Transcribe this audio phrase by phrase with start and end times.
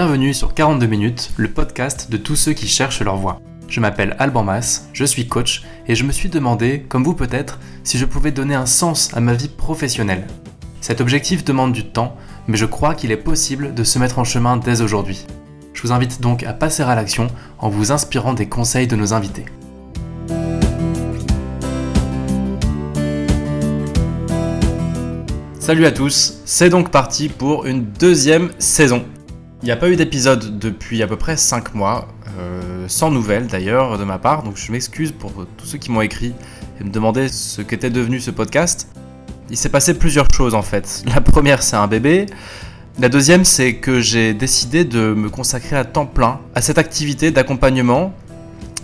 [0.00, 3.40] Bienvenue sur 42 minutes, le podcast de tous ceux qui cherchent leur voie.
[3.66, 7.58] Je m'appelle Alban Mas, je suis coach et je me suis demandé, comme vous peut-être,
[7.82, 10.24] si je pouvais donner un sens à ma vie professionnelle.
[10.80, 12.16] Cet objectif demande du temps,
[12.46, 15.26] mais je crois qu'il est possible de se mettre en chemin dès aujourd'hui.
[15.74, 17.26] Je vous invite donc à passer à l'action
[17.58, 19.46] en vous inspirant des conseils de nos invités.
[25.58, 29.04] Salut à tous, c'est donc parti pour une deuxième saison.
[29.62, 32.08] Il n'y a pas eu d'épisode depuis à peu près 5 mois,
[32.38, 36.00] euh, sans nouvelles d'ailleurs de ma part, donc je m'excuse pour tous ceux qui m'ont
[36.00, 36.32] écrit
[36.80, 38.88] et me demandaient ce qu'était devenu ce podcast.
[39.50, 41.02] Il s'est passé plusieurs choses en fait.
[41.06, 42.26] La première c'est un bébé,
[43.00, 47.30] la deuxième, c'est que j'ai décidé de me consacrer à temps plein à cette activité
[47.30, 48.12] d'accompagnement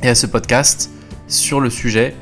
[0.05, 0.89] et à ce podcast
[1.27, 2.15] sur le sujet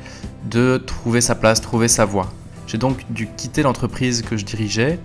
[0.49, 2.33] de trouver sa place, trouver sa voie.
[2.65, 4.97] J'ai donc dû quitter l'entreprise que je dirigeais,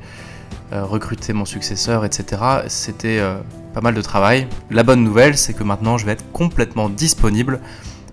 [0.72, 2.42] recruter mon successeur, etc.
[2.68, 3.38] C'était euh,
[3.74, 4.46] pas mal de travail.
[4.70, 7.60] La bonne nouvelle, c'est que maintenant, je vais être complètement disponible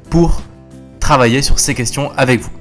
[0.09, 0.41] pour
[0.99, 2.52] travailler sur ces questions avec vous.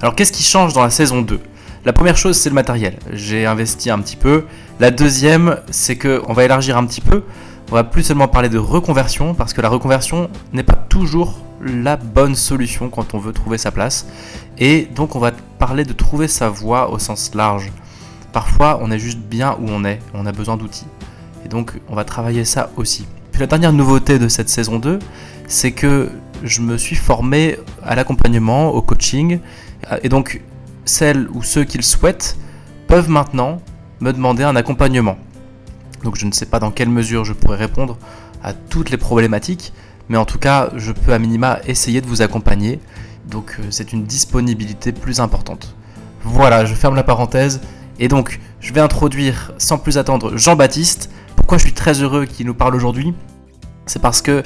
[0.00, 1.40] Alors, qu'est-ce qui change dans la saison 2
[1.84, 2.98] la première chose, c'est le matériel.
[3.12, 4.44] J'ai investi un petit peu.
[4.80, 7.22] La deuxième, c'est que on va élargir un petit peu.
[7.70, 11.96] On va plus seulement parler de reconversion parce que la reconversion n'est pas toujours la
[11.96, 14.06] bonne solution quand on veut trouver sa place.
[14.58, 17.70] Et donc on va parler de trouver sa voie au sens large.
[18.38, 20.86] Parfois on est juste bien où on est, on a besoin d'outils.
[21.44, 23.04] Et donc on va travailler ça aussi.
[23.32, 25.00] Puis la dernière nouveauté de cette saison 2,
[25.48, 26.08] c'est que
[26.44, 29.40] je me suis formé à l'accompagnement, au coaching.
[30.04, 30.40] Et donc
[30.84, 32.38] celles ou ceux qui le souhaitent
[32.86, 33.60] peuvent maintenant
[34.00, 35.18] me demander un accompagnement.
[36.04, 37.98] Donc je ne sais pas dans quelle mesure je pourrais répondre
[38.44, 39.72] à toutes les problématiques,
[40.08, 42.78] mais en tout cas je peux à minima essayer de vous accompagner.
[43.28, 45.74] Donc euh, c'est une disponibilité plus importante.
[46.22, 47.60] Voilà, je ferme la parenthèse.
[47.98, 51.10] Et donc je vais introduire sans plus attendre Jean-Baptiste.
[51.36, 53.14] Pourquoi je suis très heureux qu'il nous parle aujourd'hui?
[53.86, 54.42] C'est parce que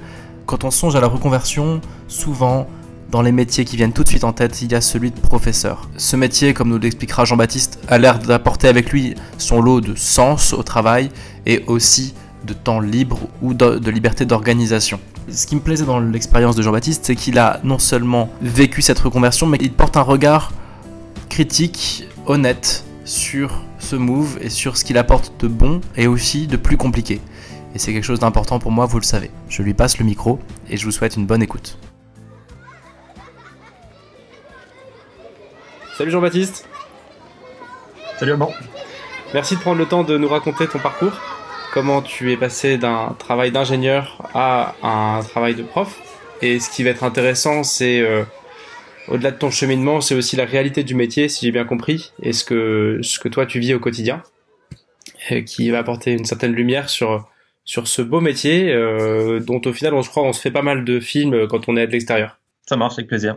[0.46, 2.66] quand on songe à la reconversion, souvent
[3.10, 5.20] dans les métiers qui viennent tout de suite en tête, il y a celui de
[5.20, 5.88] professeur.
[5.98, 10.54] Ce métier, comme nous l'expliquera Jean-Baptiste, a l'air d'apporter avec lui son lot de sens
[10.54, 11.10] au travail
[11.44, 14.98] et aussi de temps libre ou de, liberté d'organisation.
[15.30, 18.98] Ce qui me plaisait dans l'expérience de Jean-Baptiste, c'est qu'il a non seulement vécu cette
[18.98, 20.52] reconversion, mais il porte un regard
[21.28, 26.56] critique, honnête sur ce move et sur ce qu'il apporte de bon et aussi de
[26.56, 27.20] plus compliqué.
[27.74, 29.30] Et c'est quelque chose d'important pour moi, vous le savez.
[29.48, 31.78] Je lui passe le micro et je vous souhaite une bonne écoute.
[35.96, 36.66] Salut Jean-Baptiste.
[38.18, 38.50] Salut Alban.
[39.34, 41.12] Merci de prendre le temps de nous raconter ton parcours.
[41.72, 45.98] Comment tu es passé d'un travail d'ingénieur à un travail de prof.
[46.42, 48.24] Et ce qui va être intéressant, c'est euh,
[49.08, 52.32] au-delà de ton cheminement, c'est aussi la réalité du métier, si j'ai bien compris, et
[52.32, 54.22] ce que, ce que toi tu vis au quotidien,
[55.46, 57.28] qui va apporter une certaine lumière sur,
[57.64, 60.62] sur ce beau métier, euh, dont au final, on se croit, on se fait pas
[60.62, 62.38] mal de films quand on est de l'extérieur.
[62.68, 63.36] Ça marche avec plaisir.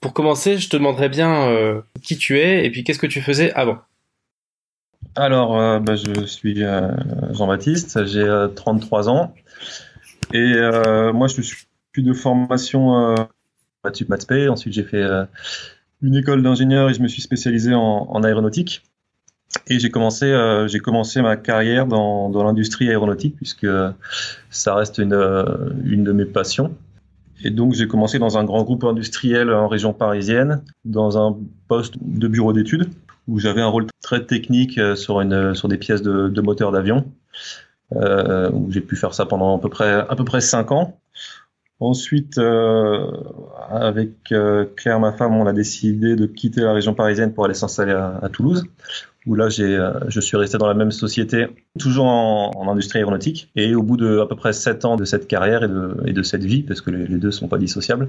[0.00, 3.20] Pour commencer, je te demanderais bien euh, qui tu es et puis qu'est-ce que tu
[3.20, 3.78] faisais avant.
[5.14, 6.62] Alors, euh, bah, je suis
[7.32, 9.34] Jean-Baptiste, j'ai 33 ans
[10.32, 10.54] et
[11.12, 11.66] moi je suis
[11.96, 13.14] de formation
[13.86, 15.04] maths maths Ensuite, j'ai fait
[16.02, 18.82] une école d'ingénieur et je me suis spécialisé en, aéronautique.
[19.68, 20.34] Et j'ai commencé,
[20.66, 23.66] j'ai commencé ma carrière dans, l'industrie aéronautique puisque
[24.50, 26.74] ça reste une, de mes passions.
[27.44, 31.36] Et donc j'ai commencé dans un grand groupe industriel en région parisienne, dans un
[31.68, 32.88] poste de bureau d'études,
[33.28, 37.04] où j'avais un rôle très technique euh, sur, des pièces de, de moteurs d'avion,
[37.94, 40.98] euh, où j'ai pu faire ça pendant à peu près, à peu près cinq ans.
[41.78, 43.10] Ensuite, euh,
[43.68, 47.52] avec euh, Claire, ma femme, on a décidé de quitter la région parisienne pour aller
[47.52, 48.64] s'installer à, Toulouse,
[49.26, 51.48] où là, j'ai, euh, je suis resté dans la même société,
[51.78, 53.50] toujours en, en, industrie aéronautique.
[53.56, 56.14] Et au bout de à peu près sept ans de cette carrière et de, et
[56.14, 58.08] de cette vie, parce que les, les deux sont pas dissociables,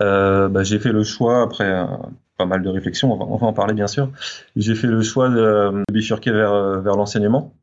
[0.00, 1.84] euh, bah, j'ai fait le choix après
[2.38, 4.10] pas mal de réflexions, on va, on va, en parler bien sûr.
[4.54, 7.54] J'ai fait le choix de, de bifurquer vers, vers l'enseignement.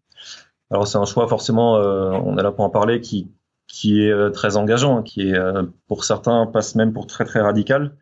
[0.72, 3.30] Alors c'est un choix forcément, on est là pour en parler, qui
[3.72, 7.40] qui est euh, très engageant, qui est euh, pour certains passe même pour très très
[7.40, 7.94] radical.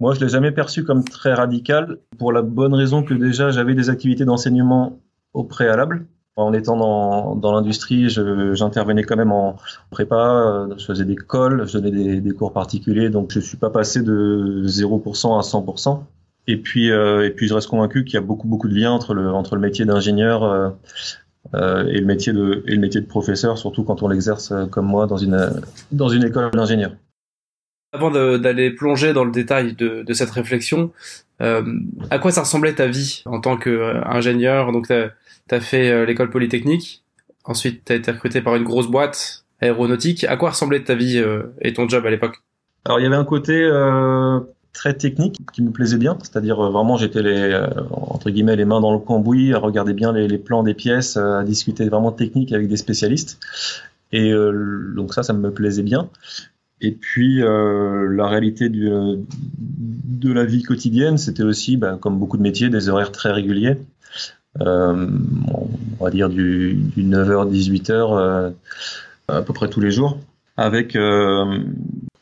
[0.00, 3.74] Moi, je l'ai jamais perçu comme très radical pour la bonne raison que déjà j'avais
[3.74, 4.98] des activités d'enseignement
[5.32, 6.06] au préalable.
[6.36, 9.56] En étant dans, dans l'industrie, j'intervenais quand même en
[9.90, 13.70] prépa, euh, je faisais des calls, je donnais des, cours particuliers, donc je suis pas
[13.70, 16.02] passé de 0% à 100%.
[16.46, 19.14] Et puis, et puis je reste convaincu qu'il y a beaucoup beaucoup de liens entre
[19.14, 20.74] le entre le métier d'ingénieur
[21.54, 24.66] euh, et le métier de et le métier de professeur, surtout quand on l'exerce euh,
[24.66, 25.50] comme moi dans une
[25.90, 26.92] dans une école d'ingénieur.
[27.92, 30.92] Avant d'aller plonger dans le détail de, de cette réflexion,
[31.42, 31.62] euh,
[32.10, 34.70] à quoi ça ressemblait ta vie en tant qu'ingénieur?
[34.70, 34.94] Donc, tu
[35.54, 37.02] as, fait l'école polytechnique.
[37.42, 40.22] Ensuite, tu as été recruté par une grosse boîte aéronautique.
[40.22, 41.20] À quoi ressemblait ta vie
[41.62, 42.36] et ton job à l'époque?
[42.84, 43.68] Alors, il y avait un côté
[44.72, 48.92] très technique qui me plaisait bien, c'est-à-dire vraiment j'étais les entre guillemets les mains dans
[48.92, 52.76] le cambouis, à regarder bien les, plans des pièces, à discuter vraiment technique avec des
[52.76, 53.38] spécialistes.
[54.12, 56.08] Et donc ça, ça me plaisait bien.
[56.80, 58.90] Et puis euh, la réalité du,
[59.58, 63.76] de la vie quotidienne, c'était aussi, ben, comme beaucoup de métiers, des horaires très réguliers.
[64.60, 65.08] Euh,
[66.00, 68.50] on va dire du, du 9h, 18h euh,
[69.28, 70.18] à peu près tous les jours,
[70.56, 71.60] avec euh,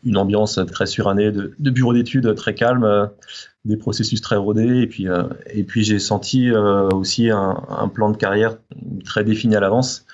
[0.05, 3.07] une ambiance très surannée de, de bureau d'études très calme, euh,
[3.65, 5.07] des processus très rodés, et puis,
[5.53, 8.57] et puis j'ai senti aussi un, un, plan de carrière
[9.05, 10.07] très défini à l'avance.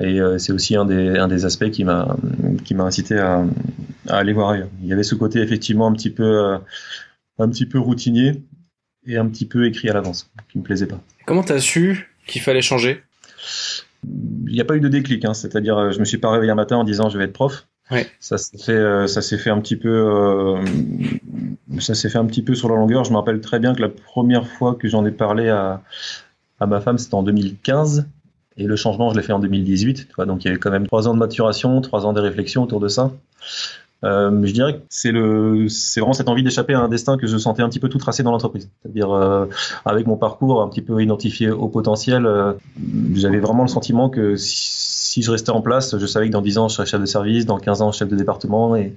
[0.00, 2.16] Et euh, c'est aussi un des, un des aspects qui m'a
[2.64, 3.44] qui m'a incité à,
[4.08, 4.68] à, aller voir ailleurs.
[4.82, 6.58] Il y avait ce côté effectivement un petit peu euh,
[7.38, 8.42] un petit peu routinier
[9.06, 11.00] et un petit peu écrit à l'avance qui me plaisait pas.
[11.26, 13.02] Comment tu as su qu'il fallait changer?
[14.04, 16.52] Il n'y a pas eu de déclic, hein, c'est-à-dire euh, je me suis pas réveillé
[16.52, 17.66] un matin en disant je vais être prof.
[18.20, 20.62] Ça s'est fait, ça s'est fait un petit peu, euh,
[21.80, 23.04] ça s'est fait un petit peu sur la longueur.
[23.04, 25.82] Je me rappelle très bien que la première fois que j'en ai parlé à,
[26.60, 28.06] à ma femme, c'était en 2015.
[28.56, 30.08] Et le changement, je l'ai fait en 2018.
[30.08, 32.20] Tu vois, donc il y avait quand même trois ans de maturation, trois ans de
[32.20, 33.10] réflexion autour de ça.
[34.04, 37.26] Euh, je dirais que c'est le, c'est vraiment cette envie d'échapper à un destin que
[37.26, 38.70] je sentais un petit peu tout tracé dans l'entreprise.
[38.82, 39.46] C'est-à-dire euh,
[39.84, 42.54] avec mon parcours un petit peu identifié au potentiel, euh,
[43.14, 46.58] j'avais vraiment le sentiment que si, je restais en place, je savais que dans 10
[46.58, 48.94] ans je serais chef de service, dans 15 ans chef de département et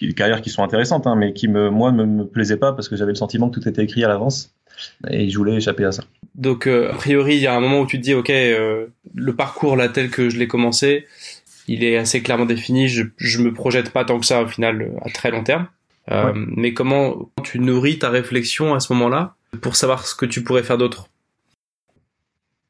[0.00, 2.88] des carrières qui sont intéressantes, hein, mais qui me, moi, me, me plaisaient pas parce
[2.88, 4.50] que j'avais le sentiment que tout était écrit à l'avance
[5.10, 6.02] et je voulais échapper à ça.
[6.34, 8.86] Donc, euh, a priori, il y a un moment où tu te dis, ok, euh,
[9.14, 11.06] le parcours là tel que je l'ai commencé,
[11.68, 12.88] il est assez clairement défini.
[12.88, 15.66] Je, je me projette pas tant que ça au final à très long terme.
[16.10, 16.32] Euh, ouais.
[16.34, 20.62] Mais comment tu nourris ta réflexion à ce moment-là pour savoir ce que tu pourrais
[20.62, 21.08] faire d'autre?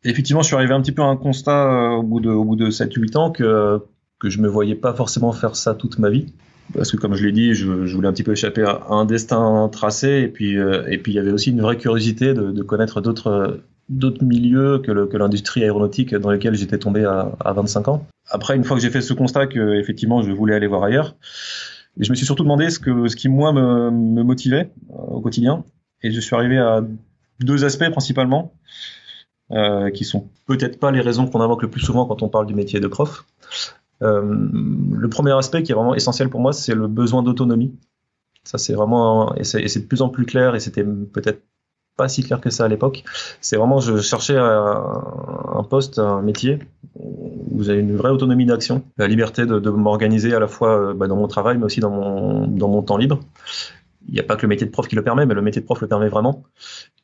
[0.04, 2.44] Effectivement, je suis arrivé un petit peu à un constat euh, au bout de, au
[2.44, 3.80] bout de 7-8 ans que,
[4.20, 6.32] que je me voyais pas forcément faire ça toute ma vie
[6.74, 9.04] parce que comme je l'ai dit, je, je, voulais un petit peu échapper à un
[9.04, 12.50] destin tracé, et puis euh, et puis il y avait aussi une vraie curiosité de,
[12.50, 17.88] de connaître d'autres d'autres milieux que l'industrie aéronautique dans lesquels j'étais tombé à, à 25
[17.88, 18.06] ans.
[18.28, 21.16] Après, une fois que j'ai fait ce constat que effectivement je voulais aller voir ailleurs,
[21.98, 25.20] je me suis surtout demandé ce que ce qui moi me, me motivait euh, au
[25.20, 25.64] quotidien,
[26.02, 26.82] et je suis arrivé à
[27.40, 28.52] deux aspects principalement.
[29.52, 32.46] Euh, qui sont peut-être pas les raisons qu'on invoque le plus souvent quand on parle
[32.46, 33.24] du métier de prof.
[34.02, 37.72] Euh, le premier aspect qui est vraiment essentiel pour moi, c'est le besoin d'autonomie.
[38.42, 41.42] Ça, c'est vraiment, et c'est, de plus en plus clair, et c'était peut-être
[41.96, 43.04] pas si clair que ça à l'époque.
[43.40, 46.58] C'est vraiment, je cherchais un, poste, un métier
[46.94, 51.06] où vous avez une vraie autonomie d'action, la liberté de, m'organiser à la fois bah,
[51.06, 53.20] dans mon travail, mais aussi dans mon, temps libre.
[54.08, 55.60] Il n'y a pas que le métier de prof qui le permet, mais le métier
[55.60, 56.44] de prof le permet vraiment.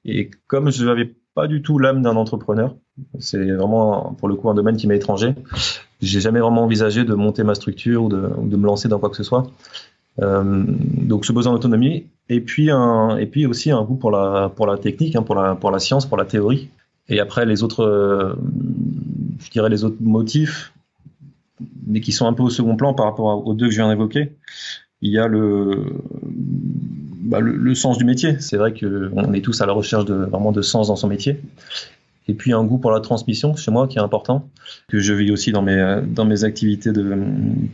[0.05, 2.77] Et comme je n'avais pas du tout l'âme d'un entrepreneur,
[3.19, 5.35] c'est vraiment pour le coup un domaine qui m'est étranger.
[6.00, 9.17] J'ai jamais vraiment envisagé de monter ma structure ou de me lancer dans quoi que
[9.17, 9.47] ce soit.
[10.20, 14.53] Euh, donc ce besoin d'autonomie et puis un et puis aussi un goût pour la
[14.55, 16.69] pour la technique, hein, pour la pour la science, pour la théorie.
[17.09, 18.35] Et après les autres, euh,
[19.41, 20.73] je dirais les autres motifs,
[21.87, 23.88] mais qui sont un peu au second plan par rapport aux deux que je viens
[23.88, 24.32] d'évoquer.
[25.00, 25.85] Il y a le
[26.23, 28.38] bah, le, le, sens du métier.
[28.41, 31.41] C'est vrai qu'on est tous à la recherche de vraiment de sens dans son métier.
[32.29, 34.48] Et puis un goût pour la transmission chez moi qui est important,
[34.89, 37.17] que je vis aussi dans mes, dans mes activités de,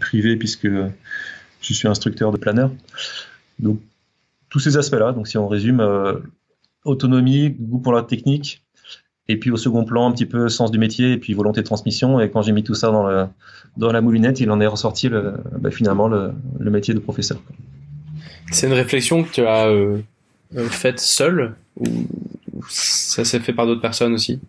[0.00, 0.68] privées puisque
[1.60, 2.70] je suis instructeur de planeur.
[3.58, 3.80] Donc
[4.48, 6.14] tous ces aspects-là, donc si on résume, euh,
[6.84, 8.62] autonomie, goût pour la technique,
[9.28, 11.66] et puis au second plan un petit peu sens du métier et puis volonté de
[11.66, 12.18] transmission.
[12.20, 13.26] Et quand j'ai mis tout ça dans, le,
[13.76, 17.38] dans la moulinette, il en est ressorti le, bah, finalement le, le métier de professeur.
[18.50, 19.98] C'est une réflexion que tu as euh,
[20.70, 21.86] faite seule ou
[22.70, 24.40] ça s'est fait par d'autres personnes aussi?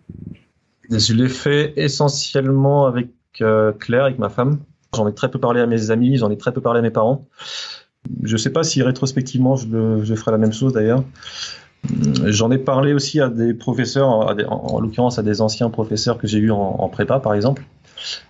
[0.89, 3.09] Je l'ai fait essentiellement avec
[3.41, 4.59] euh, Claire, avec ma femme.
[4.95, 6.89] J'en ai très peu parlé à mes amis, j'en ai très peu parlé à mes
[6.89, 7.25] parents.
[8.23, 11.03] Je ne sais pas si rétrospectivement je, le, ferai la même chose d'ailleurs.
[12.25, 16.27] J'en ai parlé aussi à des professeurs, en, en l'occurrence à des anciens professeurs que
[16.27, 17.63] j'ai eus en, prépa par exemple.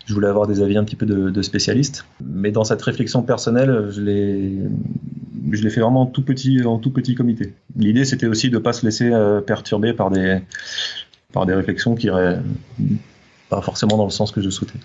[0.06, 2.06] Je voulais avoir des avis un petit peu de, spécialistes.
[2.24, 7.16] Mais dans cette réflexion personnelle, je l'ai, fait vraiment en tout petit, en tout petit
[7.16, 7.54] comité.
[7.76, 10.40] L'idée, c'était aussi de ne pas se laisser euh, perturber par des,
[11.32, 12.40] par des réflexions qui iraient
[13.50, 14.80] pas forcément dans le sens que je souhaitais.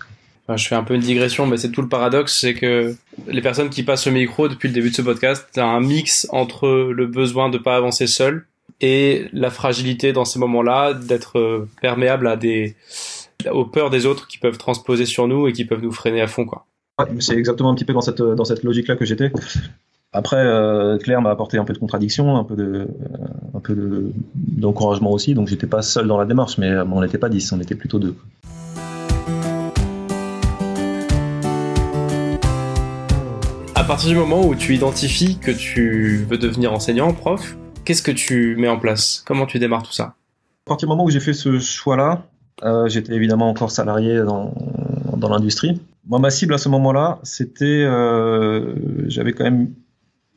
[0.53, 2.95] Je fais un peu une digression, mais c'est tout le paradoxe, c'est que
[3.27, 6.27] les personnes qui passent au micro depuis le début de ce podcast, t'as un mix
[6.31, 8.45] entre le besoin de pas avancer seul
[8.79, 12.75] et la fragilité dans ces moments-là d'être euh, perméable à des
[13.51, 16.27] aux peurs des autres qui peuvent transposer sur nous et qui peuvent nous freiner à
[16.27, 16.65] fond quoi.
[17.19, 19.31] C'est exactement un petit peu dans cette dans cette logique là que j'étais.
[20.13, 22.87] Après, euh, Claire m'a apporté un peu de contradiction, un peu de,
[23.53, 25.33] un peu de, d'encouragement aussi.
[25.33, 27.99] Donc, j'étais pas seul dans la démarche, mais on n'était pas 10, on était plutôt
[27.99, 28.15] deux.
[33.85, 38.55] Partir du moment où tu identifies que tu veux devenir enseignant, prof, qu'est-ce que tu
[38.55, 39.23] mets en place?
[39.27, 40.03] Comment tu démarres tout ça?
[40.65, 42.23] À partir du moment où j'ai fait ce choix-là,
[42.63, 44.55] euh, j'étais évidemment encore salarié dans,
[45.15, 45.79] dans l'industrie.
[46.07, 48.73] Moi, ma cible à ce moment-là, c'était, euh,
[49.07, 49.69] j'avais quand même,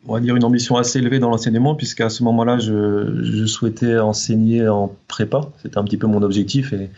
[0.07, 4.69] on va dire, une ambition assez élevée dans l'enseignement, puisqu'à ce moment-là, je, souhaitais enseigner
[4.69, 5.41] en prépa.
[5.63, 6.91] C'était un petit peu mon objectif, et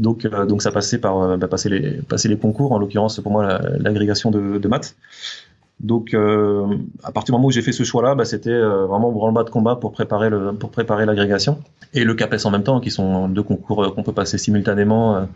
[0.00, 3.30] donc, euh, donc ça passait par bah, passer, les, passer les concours, en l'occurrence pour
[3.30, 4.96] moi l'agrégation de, maths.
[5.80, 6.66] Donc, euh,
[7.02, 9.50] à partir du moment où j'ai fait ce choix-là, bah, c'était euh, vraiment branle-bas de
[9.50, 11.58] combat pour préparer le, pour préparer l'agrégation
[11.92, 15.26] et le CAPES en même temps, qui sont deux concours qu'on peut passer simultanément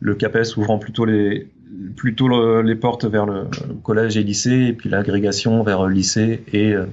[0.00, 1.48] le CAPES ouvrant plutôt les,
[1.96, 3.46] plutôt les portes vers le
[3.82, 6.86] collège et lycée, et puis l'agrégation vers lycée et, euh,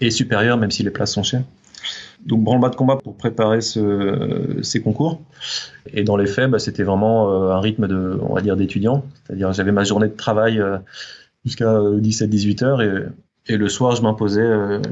[0.00, 1.44] et supérieur, même si les places sont chères.
[2.24, 5.22] Donc branle-bas de combat pour préparer ce, ces concours.
[5.92, 9.04] Et dans les faits, bah, c'était vraiment euh, un rythme de, on va dire, d'étudiant.
[9.24, 10.78] C'est-à-dire j'avais ma journée de travail euh,
[11.46, 12.92] jusqu'à 17-18 heures et,
[13.46, 14.46] et le soir je m'imposais,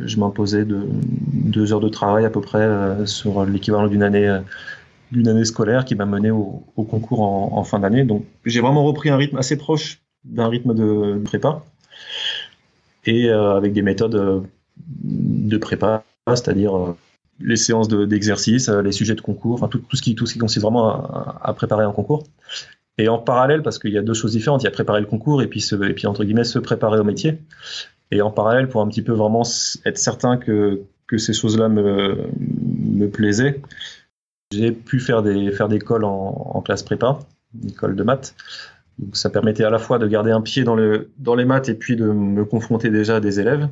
[0.07, 4.41] je m'imposais de deux heures de travail à peu près sur l'équivalent d'une année
[5.15, 8.05] d'une année scolaire qui m'a mené au, concours en, fin d'année.
[8.05, 11.63] Donc j'ai vraiment repris un rythme assez proche d'un rythme de, prépa
[13.05, 14.41] et euh, avec des méthodes euh,
[15.05, 16.97] de prépa, c'est-à-dire euh,
[17.41, 20.39] les séances d'exercice, les sujets de concours, enfin tout, tout, ce qui, tout ce qui
[20.39, 20.89] consiste vraiment
[21.43, 22.25] à, préparer un concours.
[22.99, 25.07] Et en parallèle, parce qu'il y a deux choses différentes, il y a préparer le
[25.07, 27.39] concours et puis, se, et puis entre guillemets se préparer au métier.
[28.11, 29.43] Et en parallèle, pour un petit peu vraiment
[29.85, 33.61] être certain que, que ces choses-là me, me plaisaient,
[34.53, 37.19] j'ai pu faire des faire des cols en, classe prépa,
[37.61, 38.35] une école de maths.
[38.99, 41.69] Donc ça permettait à la fois de garder un pied dans le dans les maths
[41.69, 43.69] et puis de me confronter déjà à des élèves.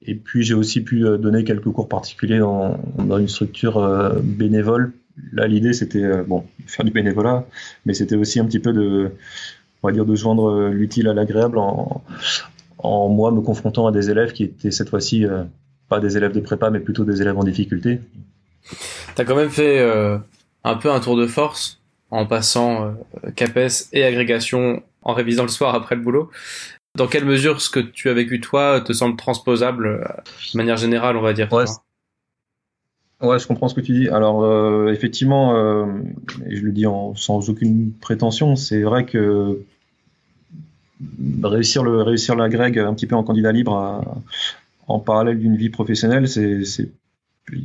[0.00, 4.18] Et puis j'ai aussi pu euh, donner quelques cours particuliers dans, dans une structure euh,
[4.22, 4.92] bénévole.
[5.32, 7.44] Là l'idée c'était euh, bon faire du bénévolat,
[7.84, 9.12] mais c'était aussi un petit peu de
[9.82, 12.02] on va dire de joindre l'utile à l'agréable en,
[12.78, 15.26] en moi me confrontant à des élèves qui étaient cette fois-ci
[15.88, 18.00] pas des élèves de prépa mais plutôt des élèves en difficulté
[19.14, 20.18] T'as quand même fait euh,
[20.64, 25.48] un peu un tour de force en passant euh, CAPES et agrégation en révisant le
[25.48, 26.30] soir après le boulot.
[26.96, 30.04] Dans quelle mesure ce que tu as vécu toi te semble transposable euh,
[30.52, 31.64] de manière générale, on va dire Ouais,
[33.22, 34.08] ouais je comprends ce que tu dis.
[34.08, 35.86] Alors effectivement,
[36.46, 39.60] et je le dis en, sans aucune prétention, c'est vrai que
[41.42, 44.04] réussir le réussir la greg un petit peu en candidat libre
[44.88, 46.90] en parallèle d'une vie professionnelle, c'est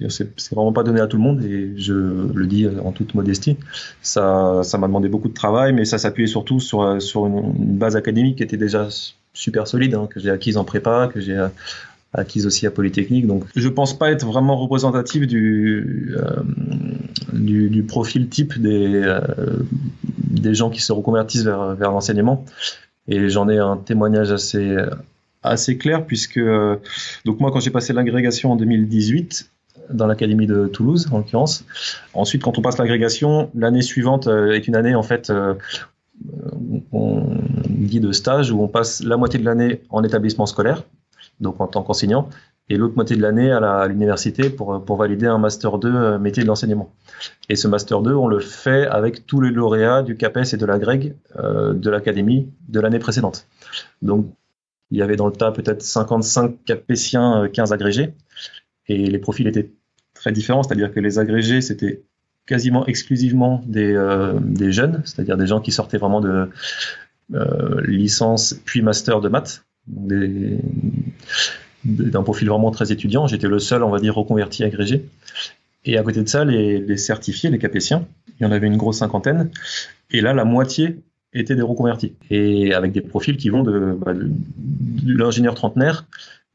[0.09, 3.57] c'est vraiment pas donné à tout le monde et je le dis en toute modestie.
[4.01, 7.95] Ça, ça m'a demandé beaucoup de travail, mais ça s'appuyait surtout sur, sur une, base
[7.95, 8.87] académique qui était déjà
[9.33, 11.37] super solide, hein, que j'ai acquise en prépa, que j'ai
[12.13, 13.27] acquise aussi à Polytechnique.
[13.27, 16.43] Donc, je pense pas être vraiment représentatif du, euh,
[17.33, 19.19] du, profil type des, euh,
[20.29, 22.45] des gens qui se reconvertissent vers, vers l'enseignement.
[23.07, 24.75] Et j'en ai un témoignage assez
[25.43, 26.41] assez clair puisque
[27.23, 29.49] donc moi quand j'ai passé l'agrégation en 2018
[29.89, 31.65] dans l'académie de Toulouse en l'occurrence.
[32.13, 35.53] Ensuite, quand on passe l'agrégation, l'année suivante euh, est une année en fait euh,
[36.91, 37.37] on
[37.69, 40.83] dit de stage où on passe la moitié de l'année en établissement scolaire,
[41.39, 42.29] donc en tant qu'enseignant,
[42.69, 46.43] et l'autre moitié de l'année à l'université pour, pour valider un master 2 euh, métier
[46.43, 46.93] de l'enseignement.
[47.47, 50.65] Et ce master 2, on le fait avec tous les lauréats du CAPES et de
[50.65, 53.47] la GREG de l'académie de l'année précédente.
[54.01, 54.27] Donc
[54.91, 58.13] il y avait dans le tas peut-être 55 capétiens, 15 agrégés,
[58.87, 59.71] et les profils étaient
[60.13, 62.03] très différents, c'est-à-dire que les agrégés, c'était
[62.45, 66.49] quasiment exclusivement des, euh, des jeunes, c'est-à-dire des gens qui sortaient vraiment de
[67.33, 69.65] euh, licence puis master de maths,
[71.85, 73.27] d'un profil vraiment très étudiant.
[73.27, 75.05] J'étais le seul, on va dire, reconverti agrégé.
[75.85, 78.05] Et à côté de ça, les, certifiés, les capétiens,
[78.39, 79.49] il y en avait une grosse cinquantaine.
[80.11, 81.01] Et là, la moitié
[81.33, 82.13] étaient des reconvertis.
[82.29, 84.13] Et avec des profils qui vont de, bah,
[85.05, 86.05] l'ingénieur trentenaire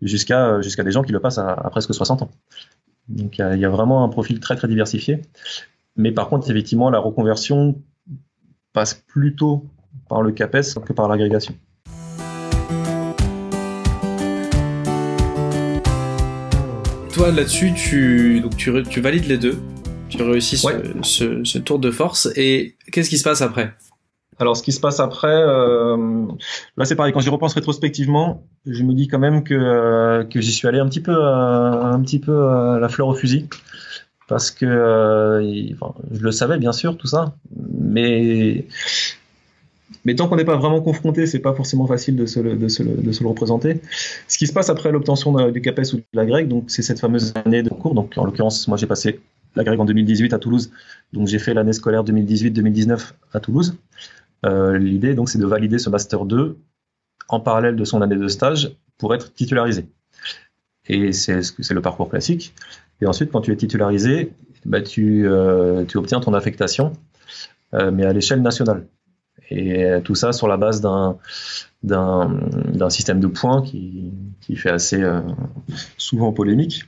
[0.03, 2.31] jusqu'à des gens qui le passent à, presque 60 ans.
[3.09, 5.23] Donc il y, a vraiment un profil très très diversifié.
[5.97, 7.81] Mais par contre, effectivement, la reconversion
[8.73, 9.65] passe plutôt
[10.09, 11.55] par le CAPES que par l'agrégation.
[17.23, 19.57] Toi, là-dessus, tu, donc tu, tu, valides les deux.
[20.09, 22.29] Tu réussis ce, ce tour de force.
[22.35, 23.75] Et qu'est-ce qui se passe après?
[24.41, 26.27] Alors, ce qui se passe après, euh,
[26.77, 27.13] là, c'est pareil.
[27.13, 30.81] Quand j'y repense rétrospectivement, je me dis quand même que, euh, que j'y suis allé
[30.81, 33.49] un petit peu, euh, un petit peu à la fleur au fusil,
[34.27, 37.37] parce que je le savais bien sûr tout ça,
[37.79, 38.67] mais
[40.05, 43.81] mais tant qu'on n'est pas vraiment confronté, c'est pas forcément facile de se, le, représenter.
[44.29, 47.01] Ce qui se passe après l'obtention du CAPES ou de la GREC, donc c'est cette
[47.01, 47.95] fameuse année de cours.
[47.95, 49.21] Donc en l'occurrence, moi j'ai passé
[49.57, 50.71] la GREC en 2018 à Toulouse,
[51.13, 53.77] donc j'ai fait l'année scolaire 2018-2019 à Toulouse.
[54.45, 56.57] Euh, l'idée, donc, c'est de valider ce Master 2
[57.29, 59.87] en parallèle de son année de stage pour être titularisé.
[60.89, 62.55] Et c'est le parcours classique.
[63.01, 64.33] Et ensuite, quand tu es titularisé,
[64.65, 66.93] bah, tu, euh, tu obtiens ton affectation,
[67.75, 68.87] euh, mais à l'échelle nationale.
[69.55, 71.19] Et tout ça sur la base d'un
[71.83, 75.21] d'un système de points qui, qui fait assez euh,
[75.99, 76.85] souvent polémique.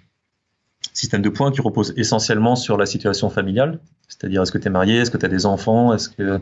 [0.92, 4.70] Système de points qui repose essentiellement sur la situation familiale, c'est-à-dire est-ce que tu es
[4.70, 6.40] marié, est-ce que tu as des enfants, est-ce que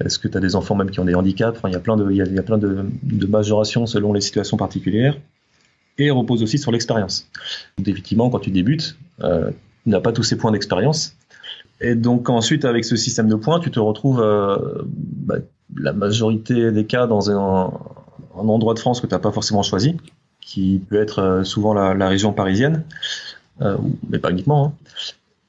[0.00, 1.58] est-ce que tu as des enfants même qui ont des handicaps?
[1.66, 4.56] Il y a plein, de, il y a, plein de, de majorations selon les situations
[4.56, 5.16] particulières
[5.98, 7.28] et repose aussi sur l'expérience.
[7.84, 9.50] Effectivement, quand tu débutes, euh,
[9.84, 11.16] tu n'as pas tous ces points d'expérience.
[11.80, 14.56] Et donc ensuite, avec ce système de points, tu te retrouves euh,
[14.86, 15.36] bah,
[15.76, 17.72] la majorité des cas dans un,
[18.34, 19.96] endroit de France que tu n'as pas forcément choisi,
[20.40, 22.84] qui peut être euh, souvent la, région parisienne,
[23.62, 23.76] euh,
[24.10, 24.66] mais pas uniquement.
[24.66, 24.72] Hein.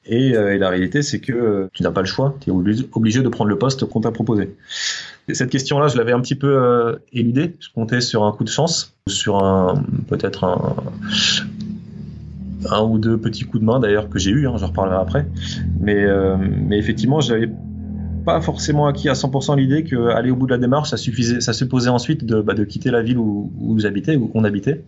[0.05, 3.29] Et, et, la réalité, c'est que tu n'as pas le choix, tu es obligé de
[3.29, 4.55] prendre le poste qu'on t'a proposé.
[5.31, 7.55] Cette question-là, je l'avais un petit peu éludée.
[7.59, 9.37] Je comptais sur un coup de chance, sur
[10.07, 10.75] peut-être un,
[12.69, 15.27] un ou deux petits coups de main d'ailleurs que j'ai eu, hein, j'en reparlerai après.
[15.79, 17.49] Mais, euh, mais effectivement, j'avais
[18.25, 21.53] pas forcément acquis à 100% l'idée qu'aller au bout de la démarche, ça suffisait, ça
[21.53, 24.83] supposait ensuite de, bah, de quitter la ville où, où j'habitais, où on habitait,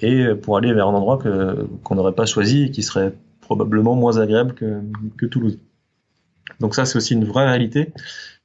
[0.00, 3.94] et pour aller vers un endroit que, qu'on n'aurait pas choisi et qui serait probablement
[3.94, 4.80] moins agréable que,
[5.16, 5.58] que Toulouse.
[6.60, 7.92] Donc ça, c'est aussi une vraie réalité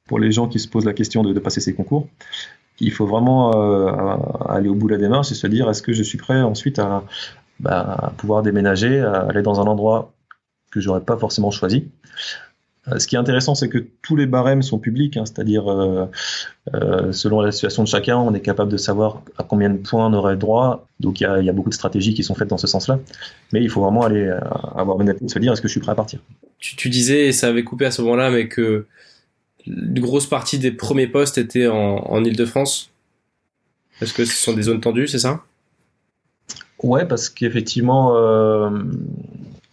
[0.06, 2.08] pour les gens qui se posent la question de, de passer ces concours.
[2.80, 3.92] Il faut vraiment euh,
[4.48, 6.78] aller au bout de la démarche et se dire est-ce que je suis prêt ensuite
[6.78, 7.04] à,
[7.60, 10.12] bah, pouvoir déménager, à aller dans un endroit
[10.70, 11.88] que j'aurais pas forcément choisi.
[12.88, 16.06] Euh, ce qui est intéressant, c'est que tous les barèmes sont publics, hein, c'est-à-dire euh,
[16.74, 20.06] euh, selon la situation de chacun, on est capable de savoir à combien de points
[20.06, 20.86] on aurait droit.
[20.98, 22.98] Donc il y a, beaucoup de stratégies qui sont faites dans ce sens-là,
[23.52, 24.40] mais il faut vraiment aller euh,
[24.74, 26.20] avoir une se dire est-ce que je suis prêt à partir?
[26.58, 28.86] Tu, disais, et ça avait coupé à ce moment-là, mais que
[29.66, 32.90] une grosse partie des premiers postes étaient en, en Ile-de-France.
[34.00, 35.42] Est-ce que ce sont des zones tendues, c'est ça?
[36.82, 38.70] Ouais, parce qu'effectivement, euh,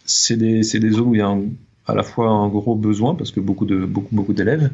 [0.04, 1.34] c'est des, des, zones où il y a
[1.86, 4.70] à la fois un gros besoin, parce que beaucoup de beaucoup beaucoup d'élèves,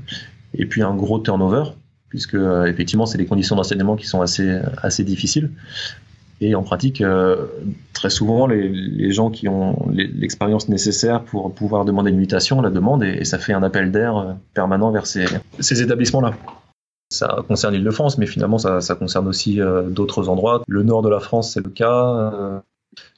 [0.55, 1.65] et puis un gros turnover,
[2.09, 5.51] puisque euh, effectivement, c'est des conditions d'enseignement qui sont assez assez difficiles.
[6.41, 7.47] Et en pratique, euh,
[7.93, 12.71] très souvent, les, les, gens qui ont l'expérience nécessaire pour pouvoir demander une mutation la
[12.71, 15.27] demandent, et, et ça fait un appel d'air permanent vers ces,
[15.61, 16.35] ces établissements-là.
[17.15, 20.63] Ça concerne l'Île-de-France, mais finalement, ça, concerne aussi euh, d'autres endroits.
[20.67, 22.33] Le nord de la France, c'est le cas.
[22.33, 22.59] Euh,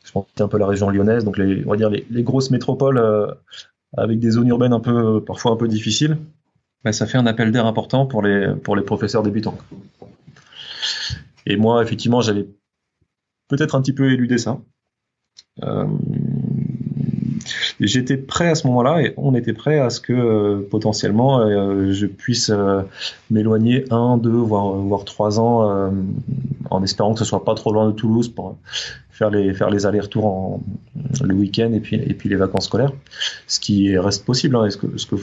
[0.04, 2.50] je pense que un peu la région lyonnaise, donc les, on va dire les, grosses
[2.50, 3.26] métropoles euh,
[3.96, 6.18] avec des zones urbaines un peu, parfois un peu difficiles.
[6.92, 8.54] Ça fait un appel d'air important pour les,
[8.85, 9.56] professeurs débutants.
[11.46, 12.46] Et moi, effectivement, j'avais
[13.48, 14.59] peut-être un petit peu éludé ça.
[17.80, 21.92] J'étais prêt à ce moment-là et on était prêt à ce que euh, potentiellement euh,
[21.92, 22.82] je puisse euh,
[23.30, 25.90] m'éloigner un, deux, voire, voire trois ans euh,
[26.70, 28.56] en espérant que ce soit pas trop loin de Toulouse pour
[29.10, 30.60] faire les, faire les allers-retours en,
[31.22, 32.92] le week-end et puis, et puis les vacances scolaires.
[33.46, 35.16] Ce qui reste possible, hein, ce, que, ce, que,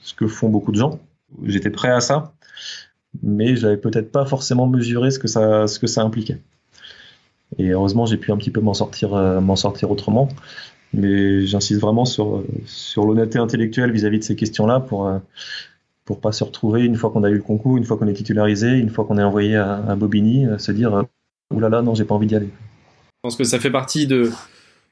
[0.00, 0.98] ce que font beaucoup de gens.
[1.44, 2.32] J'étais prêt à ça,
[3.22, 6.38] mais je n'avais peut-être pas forcément mesuré ce que ça, ce que ça impliquait.
[7.58, 10.28] Et heureusement, j'ai pu un petit peu m'en sortir, m'en sortir autrement
[10.94, 15.10] mais j'insiste vraiment sur, sur l'honnêteté intellectuelle vis-à-vis de ces questions-là pour
[16.04, 18.14] pour pas se retrouver une fois qu'on a eu le concours, une fois qu'on est
[18.14, 21.04] titularisé, une fois qu'on est envoyé à, à Bobigny, se dire
[21.50, 22.48] oulala non j'ai pas envie d'y aller.
[22.48, 24.30] Je pense que ça fait partie de,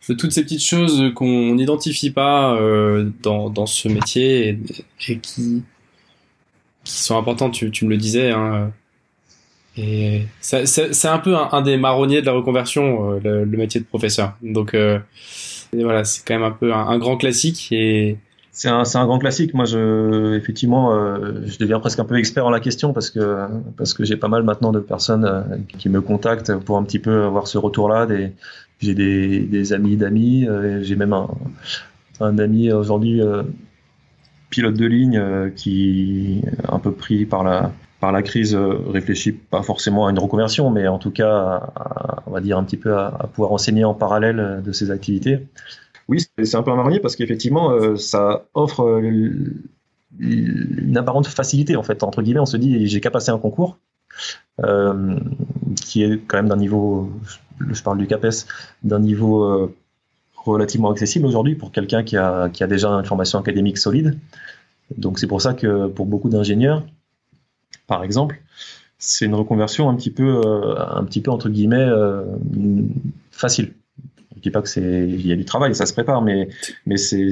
[0.09, 4.59] de toutes ces petites choses qu'on n'identifie pas euh, dans, dans ce métier et,
[4.99, 5.62] qui,
[6.85, 7.53] qui sont importantes.
[7.53, 8.31] Tu, me le disais.
[8.31, 8.73] Hein,
[10.41, 14.35] c'est un peu un, des marronniers de la reconversion, euh, le, métier de professeur.
[14.43, 14.99] Donc euh,
[15.81, 18.19] voilà, c'est quand même un peu un, grand classique et
[18.51, 19.55] c'est un, un, grand classique.
[19.55, 23.47] Moi, je, effectivement, euh, je deviens presque un peu expert en la question parce que
[23.77, 25.43] parce que j'ai pas mal maintenant de personnes euh,
[25.79, 28.07] qui me contactent pour un petit peu avoir ce retour-là.
[28.81, 30.47] J'ai des, des amis d'amis.
[30.47, 31.29] Euh, j'ai même un,
[32.21, 33.23] un ami aujourd'hui
[34.51, 39.62] pilote de ligne qui est un peu pris par la par la crise réfléchit pas
[39.62, 41.73] forcément à une reconversion, mais en tout cas,
[42.27, 45.47] on va dire un petit peu à, pouvoir enseigner en parallèle de ses activités.
[46.09, 49.55] Oui, c'est un peu un marronnier parce qu'effectivement, euh, ça offre euh,
[50.19, 52.03] une apparente facilité en fait.
[52.03, 53.79] Entre guillemets, on se dit j'ai qu'à passer un concours
[54.65, 55.17] euh,
[55.77, 57.09] qui est quand même d'un niveau,
[57.71, 58.47] je parle du CAPES,
[58.83, 59.73] d'un niveau
[60.35, 64.19] relativement accessible aujourd'hui pour quelqu'un qui a déjà une formation académique solide.
[64.99, 66.83] Donc c'est pour ça que pour beaucoup d'ingénieurs,
[67.87, 68.41] par exemple,
[68.99, 72.25] c'est une reconversion un petit peu, euh, un petit peu entre guillemets euh,
[73.31, 73.73] facile.
[74.37, 76.49] Je dis pas que c'est, il y a du travail, ça se prépare, mais
[76.87, 77.29] mais c'est,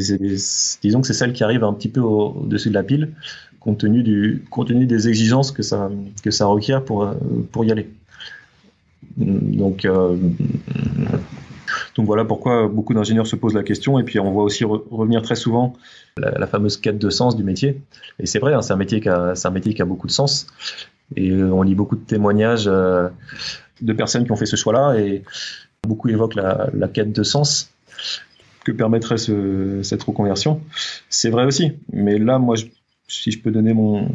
[0.82, 3.12] disons que c'est celle qui arrive un petit peu au-dessus de la pile
[3.58, 5.90] compte tenu, du, compte des exigences que ça,
[6.22, 7.12] que ça requiert pour,
[7.52, 7.90] pour y aller.
[9.18, 9.86] Donc,
[12.00, 13.98] donc voilà pourquoi beaucoup d'ingénieurs se posent la question.
[13.98, 15.74] Et puis on voit aussi revenir très souvent
[16.16, 17.82] la, fameuse quête de sens du métier.
[18.18, 20.46] Et c'est vrai, hein, c'est un métier qui a, un métier a beaucoup de sens.
[21.14, 25.24] Et on lit beaucoup de témoignages de personnes qui ont fait ce choix-là et
[25.86, 27.70] beaucoup évoquent la, quête de sens
[28.64, 30.62] que permettrait ce, cette reconversion.
[31.10, 32.56] C'est vrai aussi, mais là, moi,
[33.08, 34.08] si je peux donner mon,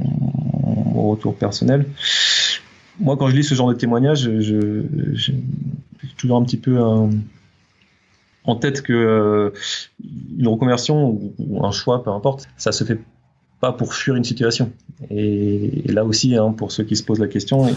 [0.96, 1.86] retour personnel,
[3.00, 4.82] moi, quand je lis ce genre de témoignages, je,
[5.14, 5.36] j'ai
[6.18, 6.80] toujours un petit peu
[8.46, 9.50] en tête que euh,
[10.38, 13.00] une reconversion ou, un choix, peu importe, ça se fait
[13.60, 14.72] pas pour fuir une situation.
[15.10, 17.68] Et, là aussi, hein, pour ceux qui se posent la question,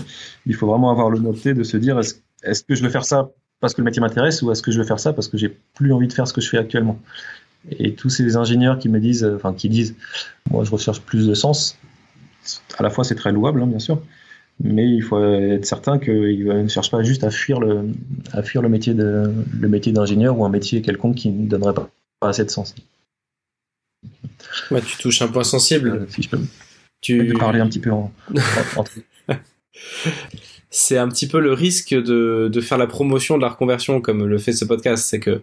[0.47, 3.75] il faut vraiment avoir l'honnêteté de se dire est-ce, que je veux faire ça parce
[3.75, 5.93] que le métier m'intéresse ou est-ce que je veux faire ça parce que j'ai plus
[5.93, 6.99] envie de faire ce que je fais actuellement?
[7.71, 9.97] Et tous ces ingénieurs qui me disent, enfin qui disent,
[10.51, 11.77] moi je recherche plus de sens.
[12.79, 14.01] À la fois c'est très louable, hein, bien sûr,
[14.61, 17.93] mais il faut être certain qu'ils ne cherchent pas juste à fuir le,
[18.33, 21.75] à fuir le métier de, le métier d'ingénieur ou un métier quelconque qui ne donnerait
[21.75, 21.91] pas,
[22.23, 22.75] assez de sens.
[24.71, 25.91] Ouais, tu touches un point sensible.
[25.91, 26.41] Euh, si je peux,
[27.01, 27.35] tu...
[27.35, 28.13] parler un petit peu en,
[30.71, 34.27] c'est un petit peu le risque de, de, faire la promotion de la reconversion comme
[34.27, 35.43] le fait ce podcast, c'est que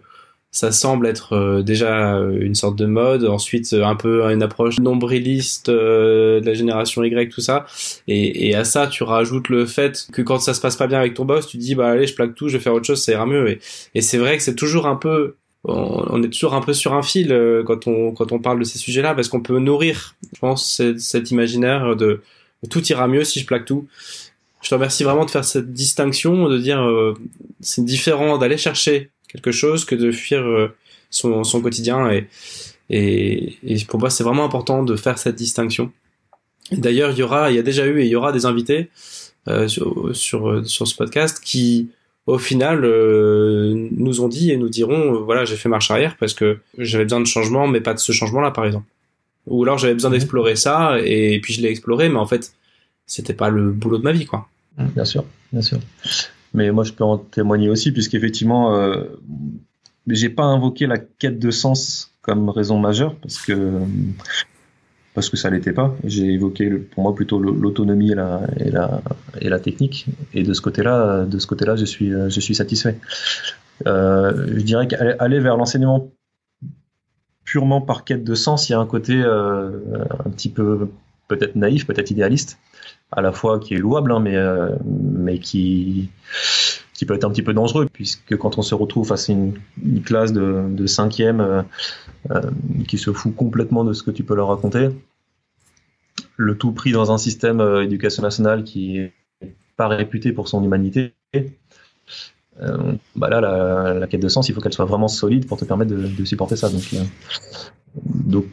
[0.56, 4.78] ça semble être euh, déjà une sorte de mode, ensuite euh, un peu une approche
[4.78, 7.66] nombriliste euh, de la génération Y, tout ça,
[8.08, 10.98] et, et, à ça tu rajoutes le fait que quand ça se passe pas bien
[10.98, 13.02] avec ton boss, tu dis bah allez je plaque tout, je vais faire autre chose,
[13.02, 13.58] ça ira mieux, et,
[13.94, 17.02] et c'est vrai que c'est toujours un peu on, est toujours un peu sur un
[17.02, 20.80] fil quand on quand on parle de ces sujets-là parce qu'on peut nourrir, je pense,
[20.96, 22.22] cet, imaginaire de
[22.70, 23.88] tout ira mieux si je plaque tout.
[24.62, 27.14] Je te remercie vraiment de faire cette distinction, de dire euh,
[27.60, 30.74] c'est différent d'aller chercher quelque chose que de fuir euh,
[31.10, 32.28] son, son, quotidien et,
[32.90, 35.92] et, et, pour moi c'est vraiment important de faire cette distinction.
[36.72, 38.90] D'ailleurs il y aura, il y a déjà eu et il y aura des invités
[39.48, 41.88] euh, sur, sur, sur ce podcast qui
[42.26, 46.16] au final euh, nous ont dit et nous diront euh, voilà j'ai fait marche arrière
[46.18, 48.86] parce que j'avais besoin de changement mais pas de ce changement là par exemple
[49.46, 50.16] ou alors j'avais besoin mhm.
[50.16, 52.52] d'explorer ça et puis je l'ai exploré mais en fait
[53.06, 55.78] c'était pas le boulot de ma vie quoi bien sûr, bien sûr.
[56.56, 59.04] Mais moi, je peux en témoigner aussi, puisqu'effectivement, euh,
[60.08, 63.80] j'ai pas invoqué la quête de sens comme raison majeure, parce que
[65.14, 65.96] parce que ça l'était pas.
[66.04, 69.00] J'ai évoqué pour moi plutôt l'autonomie et la, et la,
[69.40, 70.06] et la technique.
[70.34, 72.98] Et de ce côté-là, de ce côté-là, je suis je suis satisfait.
[73.86, 76.10] Euh, je dirais qu'aller vers l'enseignement
[77.44, 79.70] purement par quête de sens, il y a un côté euh,
[80.24, 80.88] un petit peu
[81.28, 82.58] peut-être naïf, peut-être idéaliste,
[83.12, 86.10] à la fois qui est louable, hein, mais, euh, mais qui,
[86.92, 89.54] qui peut être un petit peu dangereux, puisque quand on se retrouve face à une,
[90.04, 91.62] classe de, de cinquième euh,
[92.30, 92.42] euh,
[92.88, 94.88] qui se fout complètement de ce que tu peux leur raconter,
[96.36, 99.12] le tout pris dans un système éducation nationale qui est
[99.76, 101.14] pas réputé pour son humanité,
[103.14, 105.66] bah là, la, la, quête de sens, il faut qu'elle soit vraiment solide pour te
[105.66, 106.70] permettre de, de supporter ça.
[106.70, 106.94] Donc,
[107.94, 108.46] donc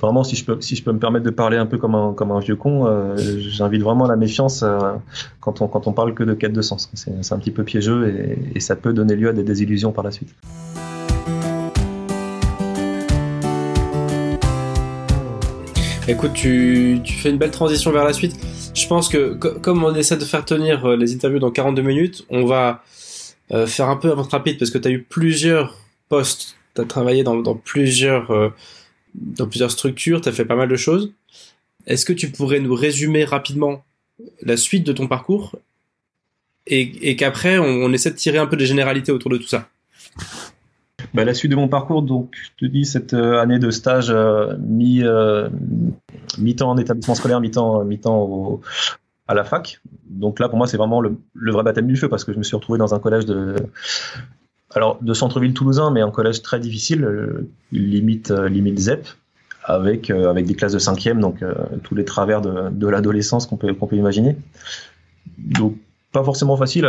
[0.00, 2.40] vraiment, si je peux, si je peux me permettre de parler un peu comme un,
[2.40, 4.78] vieux con, euh, j'invite vraiment à la méfiance euh,
[5.40, 6.90] quand, on, quand on parle que de quête de sens.
[6.94, 10.10] C'est un petit peu piégeux et, ça peut donner lieu à des désillusions par la
[10.10, 10.34] suite.
[16.08, 18.36] Écoute, tu, fais une belle transition vers la suite.
[18.74, 22.24] Je pense que comme on essaie de faire tenir euh, les interviews dans 42 minutes,
[22.30, 22.82] on va
[23.66, 25.76] faire un peu avant rapide parce que tu as eu plusieurs
[26.08, 28.52] postes, tu as travaillé dans plusieurs
[29.14, 31.12] dans plusieurs structures, tu as fait pas mal de choses.
[31.86, 33.84] Est-ce que tu pourrais nous résumer rapidement
[34.42, 35.56] la suite de ton parcours
[36.66, 39.68] et, qu'après on, essaie de tirer un peu des généralités autour de tout ça?
[41.12, 44.10] Bah, la suite de mon parcours, donc je te dis cette euh, année de stage
[44.10, 45.48] euh, mi euh,
[46.38, 48.60] mi-temps en établissement scolaire, mi-temps mi-temps
[49.28, 49.80] à la fac.
[50.08, 52.38] Donc là pour moi c'est vraiment le, le, vrai baptême du feu parce que je
[52.38, 53.54] me suis retrouvé dans un collège de
[54.74, 59.06] alors de centre-ville toulousain, mais un collège très difficile, euh, limite euh, limite ZEP,
[59.64, 61.44] avec euh, avec des classes de cinquième, donc
[61.82, 64.36] tous les travers de, l'adolescence qu'on peut qu'on peut imaginer.
[65.38, 65.76] Donc
[66.12, 66.88] pas forcément facile.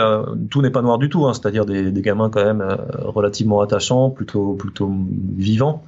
[0.51, 2.63] tout n'est pas noir du tout, hein, c'est-à-dire des, des, gamins quand même
[2.99, 4.91] relativement attachants, plutôt plutôt
[5.35, 5.83] vivants,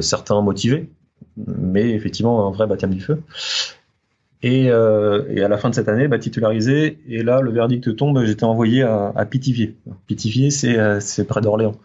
[0.00, 0.90] certains motivés,
[1.36, 3.22] mais effectivement un vrai baptême du feu.
[4.44, 6.98] Et, euh, et, à la fin de cette année, bah, titularisé.
[7.08, 9.74] Et là, le verdict tombe, j'étais envoyé à, à Pithiviers.
[10.06, 11.76] Pithiviers, c'est, euh, près d'Orléans.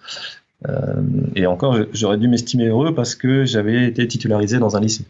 [0.67, 1.02] Euh,
[1.38, 5.06] et encore, j'aurais dû m'estimer heureux parce que j'avais été titularisé dans un lycée.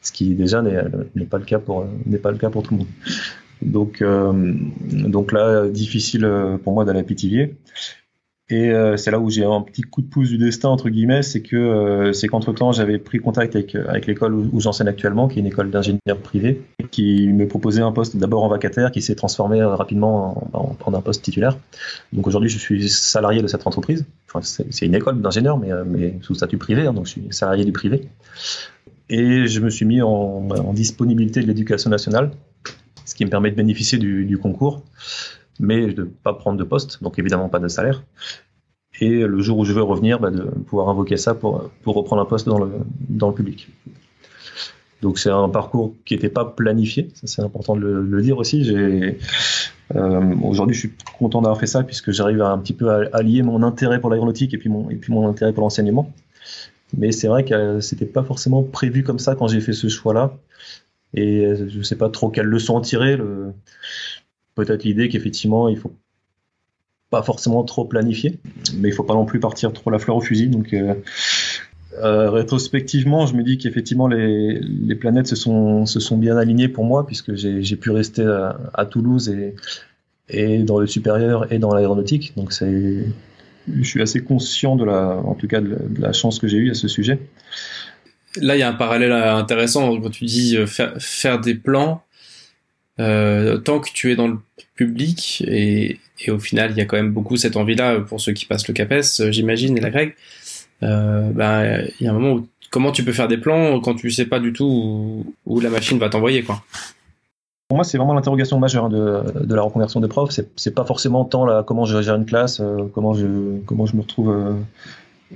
[0.00, 2.78] Ce qui déjà n'est, pas le cas pour n'est pas le cas pour tout le
[2.78, 2.88] monde.
[3.60, 4.32] Donc euh,
[4.90, 6.26] donc là, difficile
[6.64, 7.56] pour moi d'aller à Pithiviers.
[8.50, 11.22] Et euh, c'est là où j'ai un petit coup de pouce du destin entre guillemets,
[11.22, 15.28] c'est que euh, c'est qu'entre temps j'avais pris contact avec, avec l'école où, j'enseigne actuellement,
[15.28, 16.60] qui est une école d'ingénieurs privés,
[16.90, 21.00] qui me proposait un poste d'abord en vacataire, qui s'est transformé rapidement en, en, un
[21.00, 21.58] poste titulaire.
[22.12, 24.04] Donc aujourd'hui je suis salarié de cette entreprise.
[24.42, 28.08] C'est une école d'ingénieurs, mais, sous statut privé, hein, donc je suis salarié du privé.
[29.08, 32.32] Et je me suis mis en, disponibilité de l'éducation nationale,
[33.04, 34.82] ce qui me permet de bénéficier du concours
[35.60, 38.02] mais de ne pas prendre de poste, donc évidemment pas de salaire.
[39.00, 42.22] Et le jour où je veux revenir, bah, de pouvoir invoquer ça pour, pour reprendre
[42.22, 42.70] un poste dans le,
[43.08, 43.68] dans le public.
[45.02, 48.70] Donc c'est un parcours qui n'était pas planifié, c'est important de le, dire aussi.
[49.96, 53.08] Euh, aujourd'hui je suis content d'avoir fait ça puisque j'arrive à un petit peu à
[53.14, 56.12] allier mon intérêt pour l'aéronautique et puis mon et puis mon intérêt pour l'enseignement.
[56.96, 60.36] Mais c'est vrai que c'était pas forcément prévu comme ça quand j'ai fait ce choix-là.
[61.14, 63.16] Et je sais pas trop quelle leçon en tirer.
[64.64, 65.92] Peut-être l'idée qu'effectivement, il faut
[67.10, 68.38] pas forcément trop planifier,
[68.76, 70.48] mais il faut pas non plus partir trop la fleur au fusil.
[70.48, 70.94] Donc, euh,
[71.98, 75.84] euh, rétrospectivement, je me dis qu'effectivement les, planètes se sont,
[76.16, 78.24] bien alignées pour moi puisque j'ai pu rester
[78.74, 79.34] à, Toulouse
[80.28, 82.32] et, dans le supérieur et dans l'aéronautique.
[82.36, 86.58] Donc je suis assez conscient de la, en tout cas de la, chance que j'ai
[86.58, 87.18] eue à ce sujet.
[88.40, 92.04] Là, il y a un parallèle intéressant quand tu dis euh, faire des plans.
[93.00, 94.38] Euh, tant que tu es dans le
[94.74, 98.44] public et, au final il y a quand même beaucoup cette envie-là pour ceux qui
[98.44, 100.16] passent le CAPES, euh, j'imagine, et la grecque.
[100.82, 103.94] Euh, bah, il y a un moment où comment tu peux faire des plans quand
[103.94, 106.62] tu sais pas du tout où, la machine va t'envoyer quoi?
[107.68, 110.30] Pour moi, c'est vraiment l'interrogation majeure hein, de, la reconversion de prof.
[110.56, 113.26] C'est pas forcément tant là, comment je gère une classe, euh, comment je
[113.64, 114.56] comment je me retrouve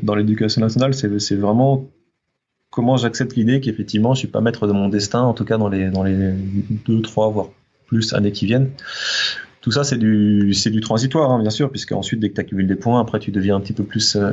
[0.02, 0.94] dans l'éducation nationale.
[0.94, 1.86] C'est vraiment
[2.74, 5.68] comment j'accepte l'idée qu'effectivement je suis pas maître de mon destin, en tout cas dans
[5.68, 6.32] les dans les
[6.86, 7.46] deux, trois voire
[7.86, 8.70] plus années qui viennent.
[9.60, 12.66] Tout ça c'est du du transitoire hein, bien sûr, puisque ensuite dès que tu accumules
[12.66, 14.32] des points, après tu deviens un petit peu plus euh,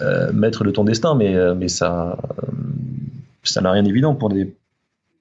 [0.00, 2.18] euh, maître de ton destin, mais euh, mais ça
[3.44, 4.52] ça n'a rien d'évident pour des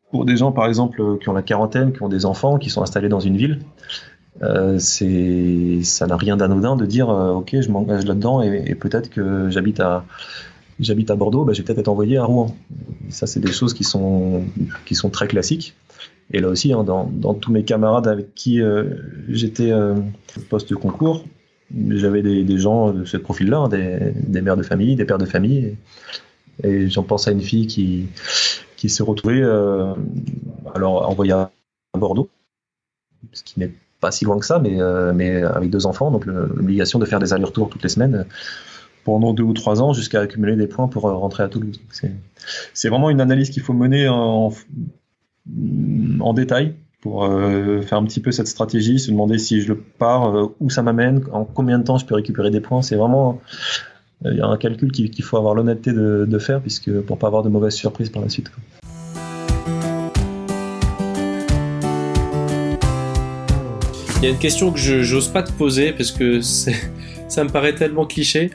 [0.09, 2.81] pour des gens par exemple qui ont la quarantaine, qui ont des enfants, qui sont
[2.81, 3.59] installés dans une ville.
[4.79, 10.05] Ça n'a rien d'anodin de dire ok je m'engage là-dedans et peut-être que j'habite à
[10.81, 12.55] j'habite à Bordeaux, bah, je vais peut-être être envoyé à Rouen.
[13.09, 14.43] ça, c'est des choses qui sont,
[14.85, 15.75] qui sont très classiques.
[16.33, 18.95] Et là aussi, hein, dans, dans, tous mes camarades avec qui euh,
[19.29, 19.95] j'étais euh,
[20.49, 21.25] poste de concours,
[21.89, 25.17] j'avais des, des, gens de ce profil-là, hein, des, des, mères de famille, des pères
[25.17, 25.75] de famille.
[26.63, 28.07] Et, j'en pense à une fille qui,
[28.77, 29.93] qui s'est retrouvée euh,
[30.73, 31.51] alors envoyée à
[31.97, 32.29] Bordeaux,
[33.33, 36.25] ce qui n'est pas si loin que ça, mais, euh, mais avec deux enfants, donc
[36.25, 38.25] l'obligation de faire des allers-retours toutes les semaines
[39.03, 41.79] pendant deux ou trois ans jusqu'à accumuler des points pour euh, rentrer à Toulouse.
[42.73, 44.51] C'est vraiment une analyse qu'il faut mener en,
[46.33, 50.55] détail pour euh, faire un petit peu cette stratégie, se demander si je pars, euh,
[50.59, 52.81] où ça m'amène, en combien de temps je peux récupérer des points.
[52.81, 53.41] C'est vraiment
[54.23, 57.73] a un calcul qu'il faut avoir l'honnêteté de, faire puisque pour pas avoir de mauvaises
[57.73, 58.51] surprises par la suite.
[64.21, 66.75] Il y a une question que je j'ose pas te poser parce que c'est
[67.31, 68.51] ça me paraît tellement cliché,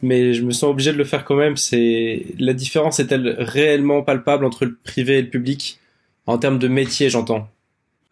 [0.00, 1.56] mais je me sens obligé de le faire quand même.
[1.56, 5.80] C'est la différence est-elle réellement palpable entre le privé et le public?
[6.26, 7.48] En termes de métier, j'entends.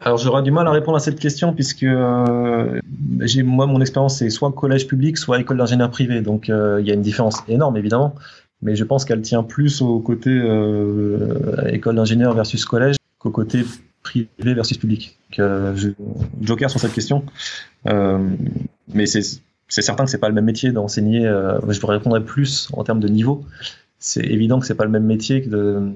[0.00, 2.80] Alors j'aurais du mal à répondre à cette question puisque euh,
[3.20, 6.88] j'ai moi mon expérience c'est soit collège public soit école d'ingénieur privé donc euh, il
[6.88, 8.14] y a une différence énorme évidemment
[8.62, 13.62] mais je pense qu'elle tient plus au côté euh, école d'ingénieur versus collège qu'au côté
[14.02, 15.18] privé versus public.
[16.40, 17.22] Joker sur cette question
[18.94, 21.26] mais c'est c'est certain que c'est pas le même métier d'enseigner.
[21.26, 23.44] Euh, je vous répondrai plus en termes de niveau.
[23.98, 25.92] C'est évident que c'est pas le même métier que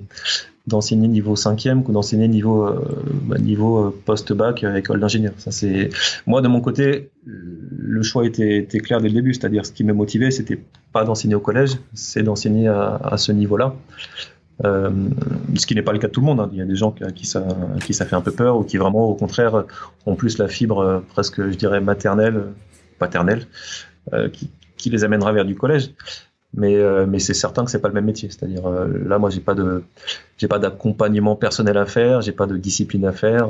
[0.66, 2.80] d'enseigner niveau 5e que d'enseigner niveau euh,
[3.24, 5.34] bah, niveau euh, post-bac à école d'ingénieur.
[5.37, 5.90] Ça c'est
[6.26, 9.92] moi de mon côté le choix était, clair dès le début, c'est-à-dire ce qui me
[9.92, 13.74] motivait c'était pas d'enseigner au collège, c'est d'enseigner à, ce niveau-là.
[14.62, 16.40] Ce qui n'est pas le cas de tout le monde.
[16.40, 16.48] Hein.
[16.52, 17.44] Il y a des gens qui ça,
[17.84, 19.64] qui ça fait un peu peur ou qui vraiment, au contraire,
[20.06, 22.44] ont plus la fibre presque, je dirais, maternelle
[22.98, 23.46] paternelle
[24.12, 25.92] euh, qui, les amènera vers du collège.
[26.52, 28.28] Mais, euh, mais c'est certain que c'est pas le même métier.
[28.30, 29.83] C'est-à-dire euh, là, moi, j'ai pas de
[30.37, 33.48] j'ai pas d'accompagnement personnel à faire, j'ai pas de discipline à faire,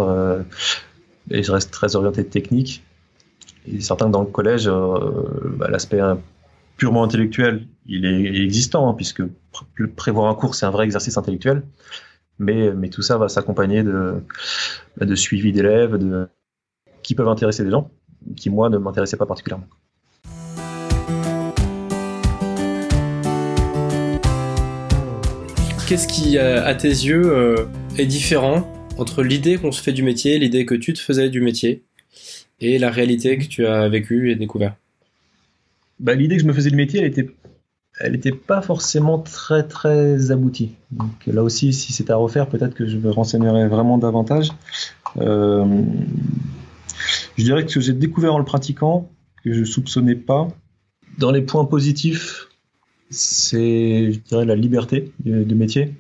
[1.31, 2.85] et je reste très orienté technique.
[3.67, 6.01] Et c'est certain que dans le collège, bah, l'aspect
[6.77, 9.23] purement intellectuel, il est, existant, hein, puisque
[9.97, 11.63] prévoir un cours, c'est un vrai exercice intellectuel.
[12.39, 14.23] Mais, mais tout ça va s'accompagner de,
[15.01, 16.29] de suivi d'élèves, de,
[17.03, 17.91] qui peuvent intéresser des gens
[18.37, 19.67] qui moi ne m'intéressait pas particulièrement.
[25.87, 27.67] Qu'est-ce qui, euh, à tes yeux, euh,
[27.99, 31.43] est différent entre l'idée qu'on se fait du métier, l'idée que tu te faisais du
[31.43, 31.83] métier,
[32.61, 34.77] et la réalité que tu as vécue et découvert?
[36.01, 37.29] Bah, l'idée que je me faisais du métier, elle était,
[38.01, 40.73] elle n'était pas forcément très très aboutie.
[40.91, 44.49] Donc là aussi, si c'était à refaire, peut-être que je me renseignerais vraiment davantage.
[45.19, 45.83] Euh,
[47.37, 49.11] je dirais que ce que j'ai découvert en le pratiquant,
[49.45, 50.49] que je soupçonnais pas,
[51.19, 52.49] dans les points positifs,
[53.11, 55.95] c'est, je dirais, la liberté du, métier.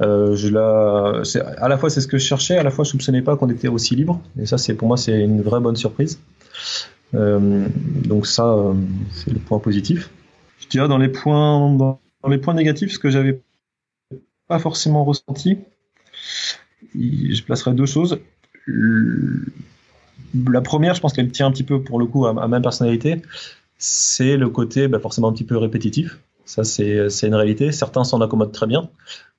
[0.00, 1.22] Euh, je la,
[1.58, 3.48] à la fois c'est ce que je cherchais, à la fois je soupçonnais pas qu'on
[3.48, 4.20] était aussi libre.
[4.40, 6.20] Et ça, c'est pour moi, c'est une vraie bonne surprise.
[7.14, 7.66] Euh,
[8.04, 8.74] donc ça, euh,
[9.12, 10.10] c'est le point positif.
[10.60, 13.40] Je dirais dans les points, dans, les points négatifs, ce que j'avais
[14.46, 15.58] pas forcément ressenti,
[16.94, 18.18] je placerai deux choses.
[20.48, 23.22] La première, je pense qu'elle tient un petit peu pour le coup à, ma personnalité,
[23.78, 26.18] c'est le côté bah, forcément un petit peu répétitif.
[26.44, 27.72] Ça, c'est une réalité.
[27.72, 28.88] Certains s'en accommodent très bien.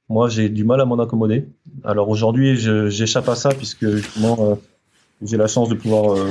[0.09, 1.45] Moi, j'ai du mal à m'en accommoder.
[1.83, 4.55] Alors aujourd'hui, j'échappe à ça puisque justement, euh,
[5.21, 6.27] j'ai la chance de pouvoir euh,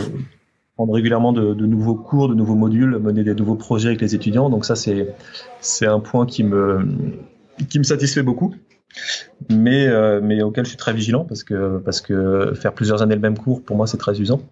[0.76, 4.50] prendre régulièrement de, nouveaux cours, de nouveaux modules, mener des nouveaux projets avec les étudiants.
[4.50, 5.14] Donc ça, c'est
[5.60, 6.86] c'est un point qui me
[7.68, 8.54] qui me satisfait beaucoup,
[9.48, 13.38] mais euh, mais auquel je suis très vigilant parce que faire plusieurs années le même
[13.38, 14.42] cours, pour moi, c'est très usant.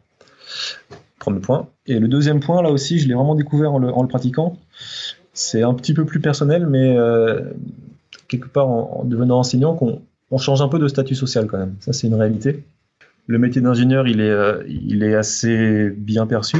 [1.18, 1.68] Premier point.
[1.86, 4.56] Et le deuxième point, là aussi, je l'ai vraiment découvert en le, pratiquant.
[5.32, 7.40] C'est un petit peu plus personnel, mais euh,
[8.28, 11.74] quelque part en, devenant enseignant, qu'on on change un peu de statut social quand même.
[11.80, 12.64] Ça, c'est une réalité
[13.30, 16.56] le métier d'ingénieur, il est, euh, assez bien perçu.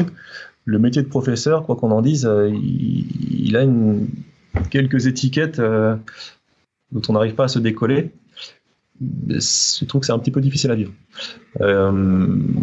[0.67, 3.65] Le métier de professeur, quoi qu'on en dise, il, a
[4.69, 5.63] quelques étiquettes
[6.93, 8.11] dont on n'arrive pas à se décoller.
[9.01, 10.93] Je trouve que c'est un petit peu difficile à vivre.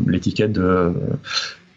[0.08, 0.60] L'étiquette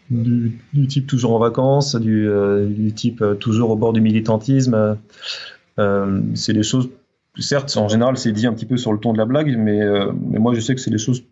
[0.09, 4.97] du, type toujours en vacances, du, type toujours au bord du militantisme,
[5.77, 6.89] c'est des choses
[7.41, 9.81] certes, en général, c'est dit un petit peu sur le ton de la blague, mais,
[10.39, 11.23] moi, je sais que c'est des choses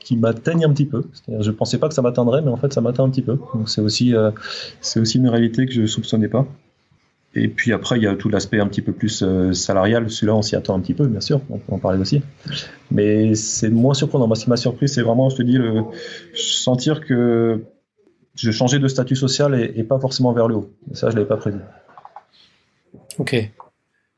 [0.00, 1.04] qui m'atteignent un petit peu.
[1.28, 3.38] Je ne pensais pas que ça m'atteindrait, mais en fait, ça m'atteint un petit peu.
[3.54, 4.30] Donc, c'est aussi, euh,
[4.80, 6.46] c'est aussi une réalité que je ne soupçonnais pas.
[7.34, 10.10] Et puis après, il y a tout l'aspect un petit peu plus euh, salarial.
[10.10, 11.40] Celui-là, on s'y attend un petit peu, bien sûr.
[11.48, 12.22] On peut en parler aussi.
[12.90, 14.26] Mais c'est moins surprenant.
[14.26, 15.82] Moi, ce qui m'a surpris, c'est vraiment, je te dis, le,
[16.34, 17.62] sentir que
[18.34, 20.70] je changeais de statut social et, pas forcément vers le haut.
[20.92, 21.58] Ça, je l'avais pas prévu.
[23.18, 23.34] Ok.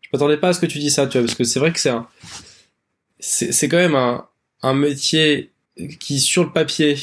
[0.00, 1.72] Je m'attendais pas à ce que tu dis ça, tu vois, parce que c'est vrai
[1.72, 2.06] que c'est un,
[3.18, 4.26] c'est quand même un,
[4.62, 5.52] un métier
[5.98, 6.96] qui sur le papier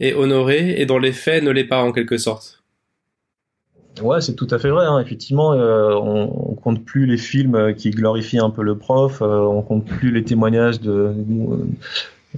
[0.00, 2.61] est honoré et dans les faits ne l'est pas en quelque sorte.
[4.00, 4.86] Ouais, c'est tout à fait vrai.
[4.86, 4.98] Hein.
[5.00, 9.62] Effectivement, euh, on, compte plus les films qui glorifient un peu le prof, euh, on
[9.62, 11.12] compte plus les témoignages de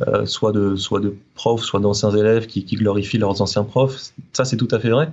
[0.09, 4.13] euh, soit de profs, soit d'anciens élèves qui, glorifient leurs anciens profs.
[4.33, 5.13] Ça, c'est tout à fait vrai.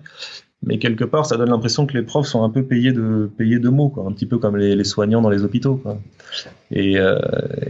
[0.64, 3.94] Mais quelque part, ça donne l'impression que les profs sont un peu payés de mots,
[4.08, 5.82] un petit peu comme les, soignants dans les hôpitaux.
[6.76, 7.20] Euh,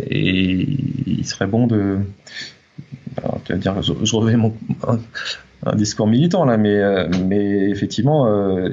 [0.09, 0.67] et
[1.07, 1.97] il serait bon de.
[3.49, 4.53] Je, je revais mon,
[5.63, 7.07] un, discours militant là, mais, euh,
[7.69, 8.69] effectivement, euh,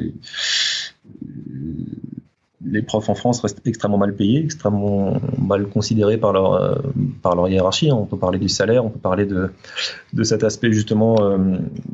[2.65, 7.91] les profs en France restent extrêmement mal payés, extrêmement mal considérés par leur, euh, hiérarchie.
[7.93, 9.51] On peut parler du salaire, on peut parler de,
[10.23, 11.17] cet aspect justement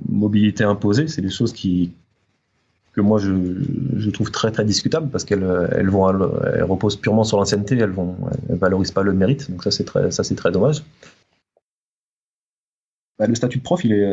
[0.08, 1.06] mobilité imposée.
[1.08, 7.38] C'est des choses que moi je, trouve très très discutable parce qu'elles reposent purement sur
[7.38, 8.16] l'ancienneté, elles vont
[8.48, 10.82] elles valorisent pas le mérite, donc ça c'est très dommage.
[13.18, 14.12] Bah, le statut de prof, il est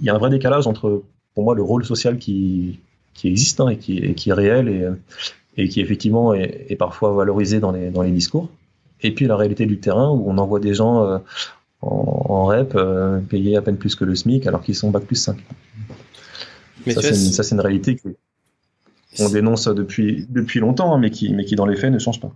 [0.00, 1.02] il y a un vrai décalage entre
[1.34, 2.80] pour moi le rôle social qui
[3.14, 4.86] qui existe hein, et, qui, et qui est réel et,
[5.56, 8.48] et qui effectivement est, est, parfois valorisé dans les dans les discours,
[9.02, 11.18] et puis la réalité du terrain où on envoie des gens euh,
[11.80, 15.04] en, en, rep euh, payés à peine plus que le SMIC alors qu'ils sont bac
[15.04, 15.38] plus 5
[16.92, 17.96] ça, c'est une, réalité
[19.16, 22.20] qu'on dénonce depuis, depuis longtemps, hein, mais, qui, mais qui, dans les faits, ne change
[22.20, 22.32] pas.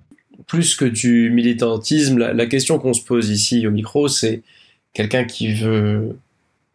[0.46, 4.42] Plus que du militantisme, la, question qu'on se pose ici au micro, c'est
[4.92, 6.18] quelqu'un qui veut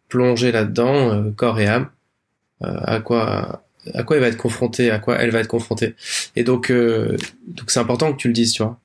[0.08, 1.88] plonger là-dedans, euh, corps et âme,
[2.62, 3.62] euh, à quoi
[3.94, 5.94] à quoi il va être confronté, à quoi elle va être confrontée.
[6.36, 8.78] Et donc, euh, donc c'est important que tu le dises, tu vois.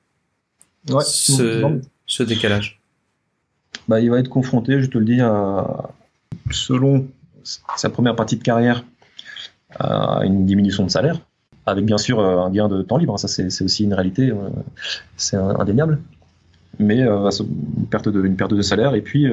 [0.88, 2.80] Ouais, ce, ce décalage.
[3.86, 5.90] Bah, il va être confronté, je te le dis, à,
[6.50, 7.06] selon
[7.76, 8.84] sa première partie de carrière
[9.78, 11.20] à une diminution de salaire,
[11.66, 13.18] avec bien sûr un gain de temps libre.
[13.18, 14.32] Ça, c'est aussi une réalité,
[15.16, 16.00] c'est indéniable.
[16.78, 18.94] Mais euh, une, perte de, perte de salaire.
[18.94, 19.26] Et puis,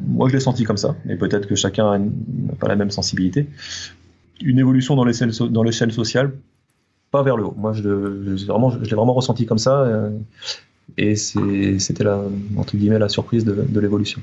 [0.00, 0.96] moi, je l'ai senti comme ça.
[1.08, 3.46] Et peut-être que chacun n'a pas la même sensibilité.
[4.42, 6.32] Une évolution dans l'échelle sociale,
[7.10, 7.54] pas vers le haut.
[7.56, 7.88] Moi, je,
[8.46, 10.10] vraiment, je l'ai vraiment ressenti comme ça.
[10.96, 12.22] Et c'était la,
[12.56, 14.20] entre guillemets, la surprise de, de l'évolution.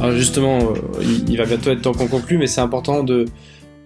[0.00, 3.24] Alors justement, euh, il va bientôt être temps qu'on conclue, mais c'est important de,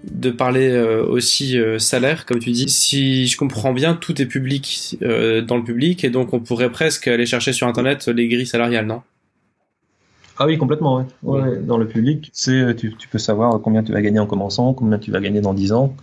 [0.05, 2.69] de parler euh, aussi euh, salaire, comme tu dis.
[2.69, 6.71] Si je comprends bien, tout est public euh, dans le public et donc on pourrait
[6.73, 9.03] presque aller chercher sur Internet les grilles salariales, non?
[10.39, 10.97] Ah oui, complètement.
[10.97, 11.05] Ouais.
[11.43, 14.73] Ouais, Dans le public, c'est tu, tu peux savoir combien tu vas gagner en commençant,
[14.75, 15.95] combien tu vas gagner dans 10 ans,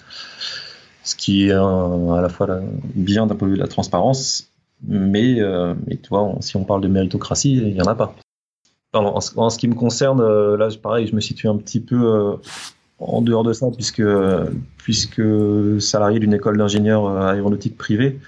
[1.03, 2.61] ce qui est à la fois la-
[2.95, 4.49] bien d'un point de vue de la transparence,
[4.87, 5.39] mais,
[5.87, 8.15] mais tu vois, on- si on parle de méritocratie, il n'y en a pas.
[8.93, 10.21] En, ce- en ce qui me concerne,
[10.55, 12.37] là, pareil, je me situe un petit peu
[12.99, 14.03] en dehors de ça, puisque,
[14.77, 15.21] puisque
[15.79, 18.19] salarié d'une école d'ingénieur euh, aéronautique privée.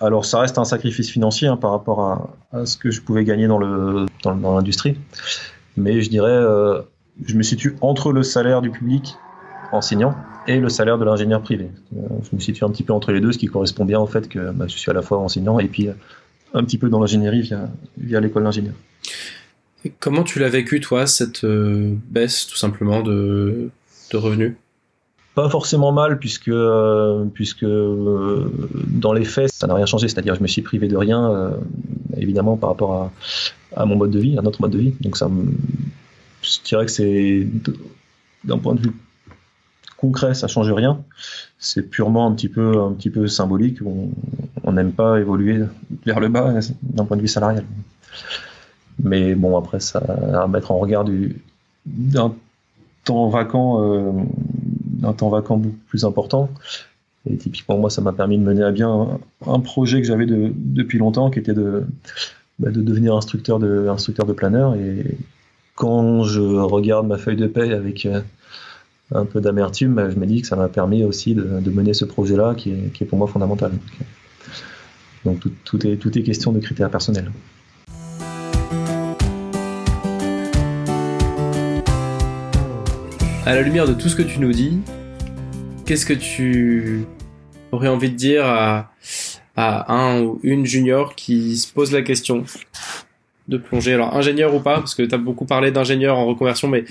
[0.00, 3.46] Alors, ça reste un sacrifice financier hein, par rapport à, ce que je pouvais gagner
[3.46, 3.58] dans
[4.24, 4.98] l'industrie,
[5.76, 6.82] mais je dirais, euh,
[7.24, 9.16] je me situe entre le salaire du public
[9.72, 10.14] enseignant
[10.46, 11.70] et le salaire de l'ingénieur privé.
[11.96, 14.06] Euh, je me situe un petit peu entre les deux, ce qui correspond bien au
[14.06, 15.88] fait que bah, je suis à la fois enseignant et puis
[16.52, 17.50] un petit peu dans l'ingénierie
[17.96, 18.74] via, l'école d'ingénieur.
[20.00, 23.70] Comment tu l'as vécu, toi, cette baisse, tout simplement, de,
[24.14, 24.54] de revenus?
[25.34, 28.48] Pas forcément mal, puisque, euh, puisque euh,
[28.86, 30.08] dans les faits, ça n'a rien changé.
[30.08, 31.50] C'est-à-dire, je me suis privé de rien, euh,
[32.16, 33.10] évidemment, par rapport
[33.76, 34.94] à, mon mode de vie, à notre mode de vie.
[35.00, 35.28] Donc, ça
[36.42, 37.48] je dirais que c'est,
[38.44, 38.92] d'un point de vue
[39.96, 41.02] concret, ça change rien.
[41.58, 43.78] C'est purement un petit peu, un petit peu symbolique.
[43.84, 44.10] On
[44.64, 45.60] on n'aime pas évoluer
[46.04, 47.64] vers le bas d'un point de vue salarial.
[49.02, 51.42] Mais bon, après, ça à mettre en regard du,
[51.86, 52.34] d'un
[53.04, 54.12] temps vacant, euh,
[54.84, 56.50] d'un temps vacant beaucoup plus important.
[57.30, 60.26] Et typiquement, moi, ça m'a permis de mener à bien un, un projet que j'avais
[60.26, 61.84] de, depuis longtemps, qui était de,
[62.58, 64.74] bah, de devenir instructeur de, instructeur de planeur.
[64.74, 65.16] Et
[65.74, 68.20] quand je regarde ma feuille de paie avec euh,
[69.12, 72.04] un peu d'amertume, bah, je me dis que ça m'a permis aussi de, mener ce
[72.04, 73.72] projet-là, qui est, qui est pour moi fondamental.
[75.24, 77.32] Donc, euh, tout est, tout est question de critères personnels.
[83.46, 84.78] À la lumière de tout ce que tu nous dis,
[85.84, 87.04] qu'est-ce que tu
[87.72, 88.90] aurais envie de dire à,
[89.56, 92.44] à un ou une junior qui se pose la question
[93.48, 93.92] de plonger?
[93.92, 96.84] Alors ingénieur ou pas, parce que tu as beaucoup parlé d'ingénieur en reconversion, mais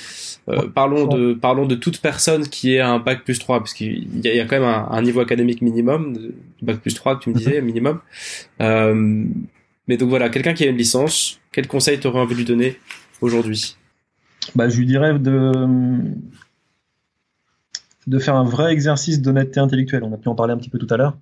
[0.49, 4.23] euh, parlons de parlons de toute personne qui ait un bac plus 3, parce qu'il
[4.23, 6.93] y, a- il y a quand même un, un niveau académique minimum, de, bac plus
[6.93, 7.99] 3, tu me disais, minimum.
[8.61, 9.25] Euh,
[9.87, 12.77] mais donc voilà, quelqu'un qui a une licence, quel conseil t'aurais envie de lui donner
[13.21, 13.75] aujourd'hui?
[14.55, 15.51] Bah, je lui dirais de,
[18.07, 20.03] de faire un vrai exercice d'honnêteté intellectuelle.
[20.03, 21.17] On a pu en parler un petit peu tout à l'heure.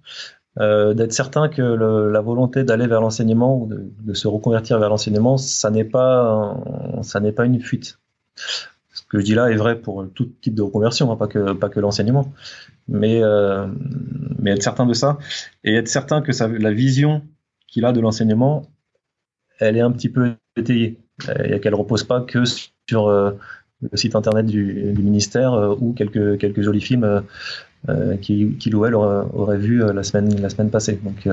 [0.60, 5.38] Euh, d'être certain que la volonté d'aller vers l'enseignement ou de, se reconvertir vers l'enseignement,
[5.38, 6.58] ça n'est pas,
[7.04, 8.00] ça n'est pas une fuite.
[8.36, 11.54] Ce que je dis là est vrai pour tout type de reconversion, hein, pas que,
[11.54, 12.34] pas que l'enseignement.
[12.90, 13.68] Mais, euh,
[14.40, 15.18] mais être certain de ça
[15.64, 17.22] et être certain que la vision
[17.68, 18.64] qu'il a de l'enseignement,
[19.60, 21.00] elle est un petit peu étayée
[21.46, 22.44] et qu'elle repose pas que
[22.90, 23.32] sur euh,
[23.82, 27.24] le site internet du, ministère euh, ou quelques, quelques jolis films
[27.90, 31.00] euh, qui- qu'il ou elle aurait, aurait vu la, semaine, la semaine passée.
[31.04, 31.28] Donc,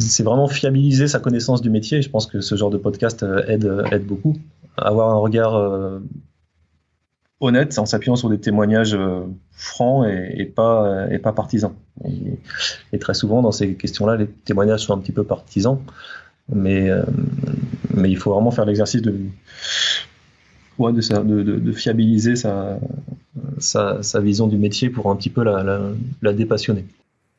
[0.00, 2.02] c'est vraiment fiabiliser sa connaissance du métier.
[2.02, 4.36] Je pense que ce genre de podcast aide, aide beaucoup.
[4.76, 6.00] Avoir un regard
[7.38, 8.98] honnête en s'appuyant sur des témoignages
[9.52, 11.72] francs et, pas, et pas partisans.
[12.92, 15.78] Et, très souvent, dans ces questions-là, les témoignages sont un petit peu partisans.
[16.52, 16.90] Mais,
[17.94, 19.14] mais il faut vraiment faire l'exercice de,
[20.78, 22.78] ouais, de, de, de- de fiabiliser sa,
[23.58, 25.80] sa, sa vision du métier pour un petit peu la, la,
[26.22, 26.84] la dépassionner.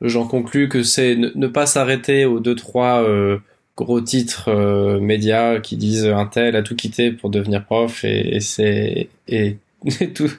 [0.00, 3.38] J'en conclus que c'est ne, ne pas s'arrêter aux deux trois euh,
[3.76, 8.36] gros titres euh, médias qui disent un tel a tout quitté pour devenir prof et,
[8.36, 9.58] et c'est et,
[10.00, 10.30] et tout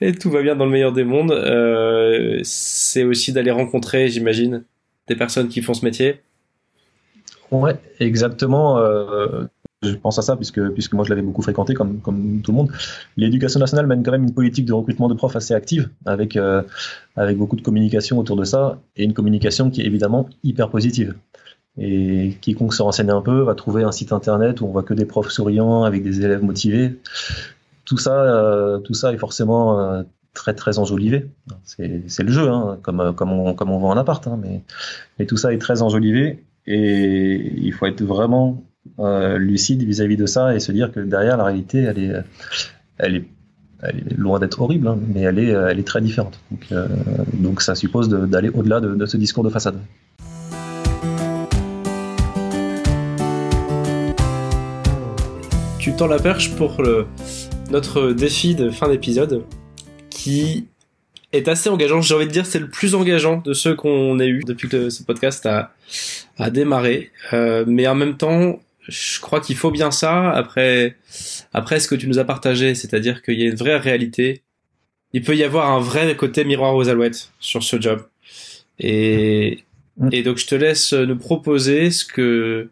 [0.00, 1.32] et tout va bien dans le meilleur des mondes.
[1.32, 4.62] Euh, c'est aussi d'aller rencontrer, j'imagine,
[5.08, 6.20] des personnes qui font ce métier.
[7.50, 8.78] Ouais, exactement.
[8.78, 9.44] euh,
[9.82, 12.56] je pense à ça puisque, puisque moi je l'avais beaucoup fréquenté comme, comme tout le
[12.56, 12.72] monde.
[13.16, 16.62] L'éducation nationale mène quand même une politique de recrutement de profs assez active avec, euh,
[17.16, 21.14] avec beaucoup de communication autour de ça et une communication qui est évidemment hyper positive.
[21.76, 24.94] Et quiconque se renseigne un peu va trouver un site internet où on voit que
[24.94, 26.98] des profs souriants avec des élèves motivés.
[27.84, 30.02] Tout ça, euh, tout ça est forcément euh,
[30.34, 31.30] très très enjolivé.
[31.64, 34.64] C'est le jeu, hein, comme, comme, on, comme on vend un appart, hein, mais,
[35.18, 38.62] mais tout ça est très enjolivé et il faut être vraiment
[38.98, 41.78] euh, lucide vis-à-vis de ça et se dire que derrière la réalité
[42.98, 43.24] elle est
[44.16, 46.88] loin d'être horrible hein, mais elle est très différente donc, euh,
[47.58, 49.78] ça suppose d'aller au-delà de, ce discours de façade
[55.78, 56.82] Tu tends la perche pour
[57.70, 59.44] notre défi de fin d'épisode
[60.10, 60.66] qui
[61.32, 62.00] est assez engageant.
[62.00, 64.90] J'ai envie de dire c'est le plus engageant de ceux qu'on ait eu depuis que
[64.90, 65.72] ce podcast a,
[66.38, 67.10] a démarré.
[67.32, 70.30] Euh, mais en même temps, je crois qu'il faut bien ça.
[70.30, 70.96] Après,
[71.52, 74.42] après ce que tu nous as partagé, c'est-à-dire qu'il y a une vraie réalité.
[75.12, 78.06] Il peut y avoir un vrai côté miroir aux alouettes sur ce job.
[78.78, 79.64] Et,
[80.12, 82.70] et donc je te laisse nous proposer ce que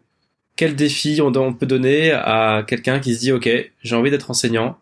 [0.55, 3.49] quel défi on, on peut donner à quelqu'un qui se dit ok
[3.81, 4.77] j'ai envie d'être enseignant.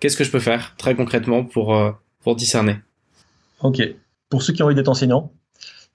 [0.00, 1.92] Qu'est-ce que je peux faire très concrètement pour euh,
[2.22, 2.76] pour discerner?
[3.60, 3.82] Ok.
[4.28, 5.32] Pour ceux qui ont envie d'être enseignants,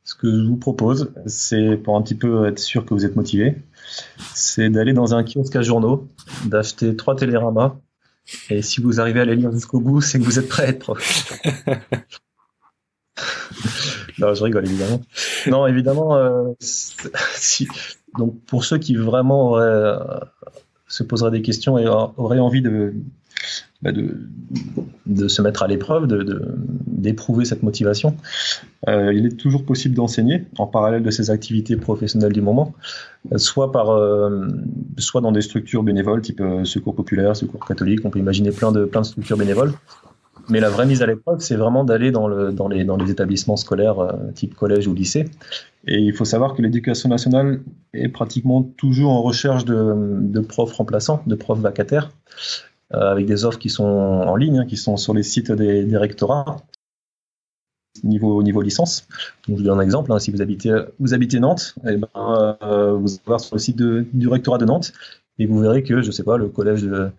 [0.07, 3.17] ce que je vous propose, c'est pour un petit peu être sûr que vous êtes
[3.17, 3.61] motivé,
[4.33, 6.07] c'est d'aller dans un kiosque à journaux,
[6.45, 7.75] d'acheter trois téléramas,
[8.49, 10.67] et si vous arrivez à les lire jusqu'au bout, c'est que vous êtes prêt à
[10.69, 11.41] être prof.
[14.17, 15.01] non, je rigole évidemment.
[15.47, 17.67] Non, évidemment, euh, si.
[18.17, 19.99] Donc pour ceux qui vraiment auraient, euh,
[20.87, 22.93] se poseraient des questions et auraient envie de,
[23.81, 24.17] bah, de,
[25.05, 26.55] de se mettre à l'épreuve, de- de-
[26.87, 28.15] d'éprouver cette motivation,
[28.87, 32.73] euh, il est toujours possible d'enseigner en parallèle de ses activités professionnelles du moment,
[33.31, 34.47] euh, soit par, euh,
[34.97, 37.99] soit dans des structures bénévoles type secours populaire, secours catholique.
[38.03, 39.73] On peut imaginer plein de plein de structures bénévoles.
[40.49, 43.11] Mais la vraie mise à l'épreuve, c'est vraiment d'aller dans, le, dans, les, dans les
[43.11, 45.25] établissements scolaires type collège ou lycée.
[45.85, 47.59] Et il faut savoir que l'éducation nationale
[47.93, 52.11] est pratiquement toujours en recherche de, de profs remplaçants, de profs vacataires,
[52.91, 55.97] avec des offres qui sont en ligne, hein, qui sont sur les sites des, des
[55.97, 56.57] rectorats
[58.03, 59.07] niveau niveau licence.
[59.47, 60.11] Donc, je vous donne un exemple.
[60.11, 62.07] hein, si vous habitez vous habitez Nantes, eh ben,
[62.61, 64.93] euh, vous allez voir sur le site de- du rectorat de Nantes
[65.39, 67.09] et vous verrez que je sais pas le collège de,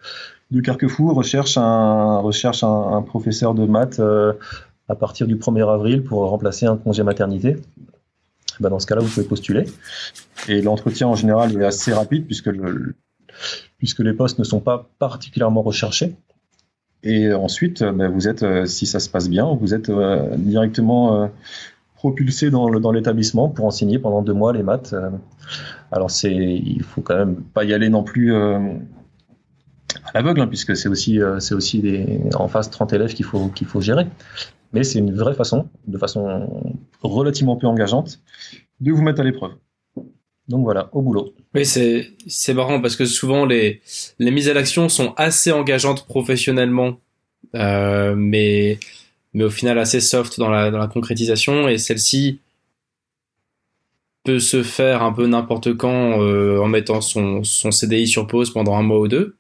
[0.53, 4.33] de Carquefou recherche un recherche un, un professeur de maths euh,
[4.89, 7.57] à partir du 1er avril pour remplacer un congé maternité.
[8.61, 9.65] Ben, dans ce cas-là, vous pouvez postuler.
[10.49, 12.95] Et l'entretien en général est assez rapide puisque le,
[13.79, 16.17] puisque les postes ne sont pas particulièrement recherchés.
[17.03, 20.37] Et ensuite, euh, ben, vous êtes, euh, si ça se passe bien, vous êtes euh,
[20.37, 21.31] directement
[21.95, 24.95] propulsé dans l'établissement pour enseigner pendant deux mois les maths.
[25.91, 28.61] Alors c'est, il faut quand même pas y aller non plus à
[30.15, 31.21] l'aveugle, hein, puisque c'est aussi,
[32.35, 34.07] en face 30 élèves faut qu'il faut gérer.
[34.73, 36.71] Mais c'est une vraie façon, de façon
[37.03, 38.21] relativement peu engageante,
[38.81, 39.55] de vous mettre à l'épreuve.
[40.49, 41.35] Donc voilà, au boulot.
[41.55, 43.81] Oui, c'est c'est marrant parce que souvent les
[44.19, 47.01] les mises à l'action sont assez engageantes professionnellement,
[47.55, 48.79] euh, mais
[49.35, 52.41] mais au final assez soft dans la dans la concrétisation et celle-ci
[54.25, 58.51] peut se faire un peu n'importe quand euh, en mettant son son CDI sur pause
[58.53, 59.37] pendant un mois ou deux.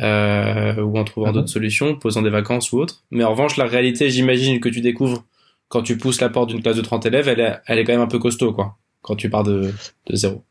[0.00, 1.32] Euh, ou en trouvant Mhm.
[1.32, 3.02] d'autres solutions, posant des vacances ou autre.
[3.10, 5.24] Mais en revanche, la réalité, j'imagine que tu découvres
[5.68, 7.94] quand tu pousses la porte d'une classe de 30 élèves, elle est, elle est quand
[7.94, 8.76] même un peu costaud, quoi,
[9.06, 9.70] quand tu pars de,
[10.08, 10.42] de zéro.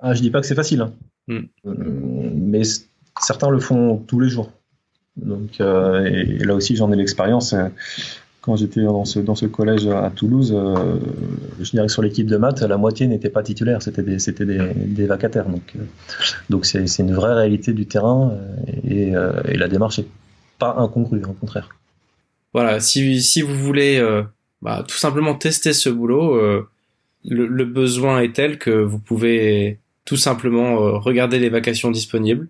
[0.00, 0.92] Ah, je dis pas que c'est facile, hein.
[1.28, 1.38] Mm.
[1.66, 2.62] Euh, mais
[3.18, 4.50] certains le font tous les jours.
[5.16, 7.54] Donc, euh, et, et là aussi, j'en ai l'expérience.
[7.54, 7.68] euh,
[8.42, 10.98] Quand j'étais dans ce, dans ce collège à Toulouse, euh,
[11.60, 14.44] je dirais que sur l'équipe de maths, la moitié n'était pas titulaire, c'était des, c'était
[14.44, 15.48] des, des vacataires.
[15.48, 15.84] Donc, euh,
[16.50, 18.36] donc c'est, c'est une vraie réalité du terrain
[18.86, 19.14] et,
[19.52, 20.08] et la démarche est
[20.58, 21.68] pas incongrue, au contraire.
[22.52, 23.96] Voilà, si, si vous voulez
[24.60, 26.38] bah, tout simplement tester ce boulot,
[27.24, 32.48] le, le besoin est tel que vous pouvez tout simplement euh, regarder les vacations disponibles,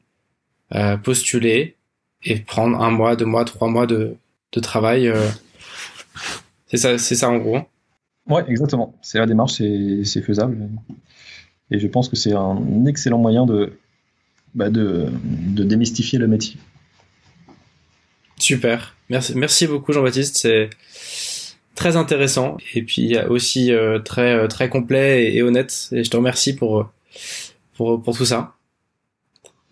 [0.74, 1.76] euh, postuler
[2.24, 4.16] et prendre un mois, deux mois, trois mois de,
[4.52, 5.08] de travail.
[5.08, 5.28] euh.
[6.66, 7.60] C'est ça, c'est ça en gros.
[8.28, 8.94] Ouais, exactement.
[9.02, 10.56] C'est la démarche, c'est, c'est faisable.
[11.70, 13.78] Et je pense que c'est un excellent moyen de,
[14.54, 16.56] bah, de, de démystifier le métier.
[18.38, 18.96] Super.
[19.10, 20.36] Merci, merci beaucoup Jean-Baptiste.
[20.36, 20.70] C'est
[21.74, 25.88] très intéressant et puis aussi euh, très euh, très complet et, et honnête.
[25.92, 26.86] Et je te remercie pour euh,
[27.76, 28.54] pour pour tout ça.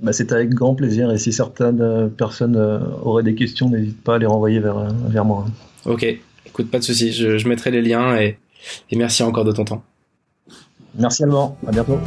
[0.02, 1.10] Bah, c'est avec grand plaisir.
[1.12, 4.78] Et si certaines euh, personnes euh, auraient des questions, n'hésite pas à les renvoyer vers,
[4.78, 5.46] euh, vers moi.
[5.86, 6.04] Ok.
[6.44, 7.12] Écoute, pas de souci.
[7.12, 8.36] Je, je mettrai les liens et,
[8.90, 9.82] et merci encore de ton temps.
[10.98, 11.56] Merci Alban.
[11.66, 11.98] À bientôt.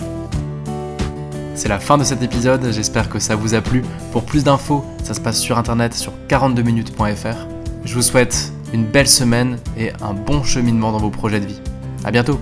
[1.55, 3.81] C'est la fin de cet épisode, j'espère que ça vous a plu.
[4.11, 7.47] Pour plus d'infos, ça se passe sur internet sur 42minutes.fr.
[7.85, 11.61] Je vous souhaite une belle semaine et un bon cheminement dans vos projets de vie.
[12.03, 12.39] À bientôt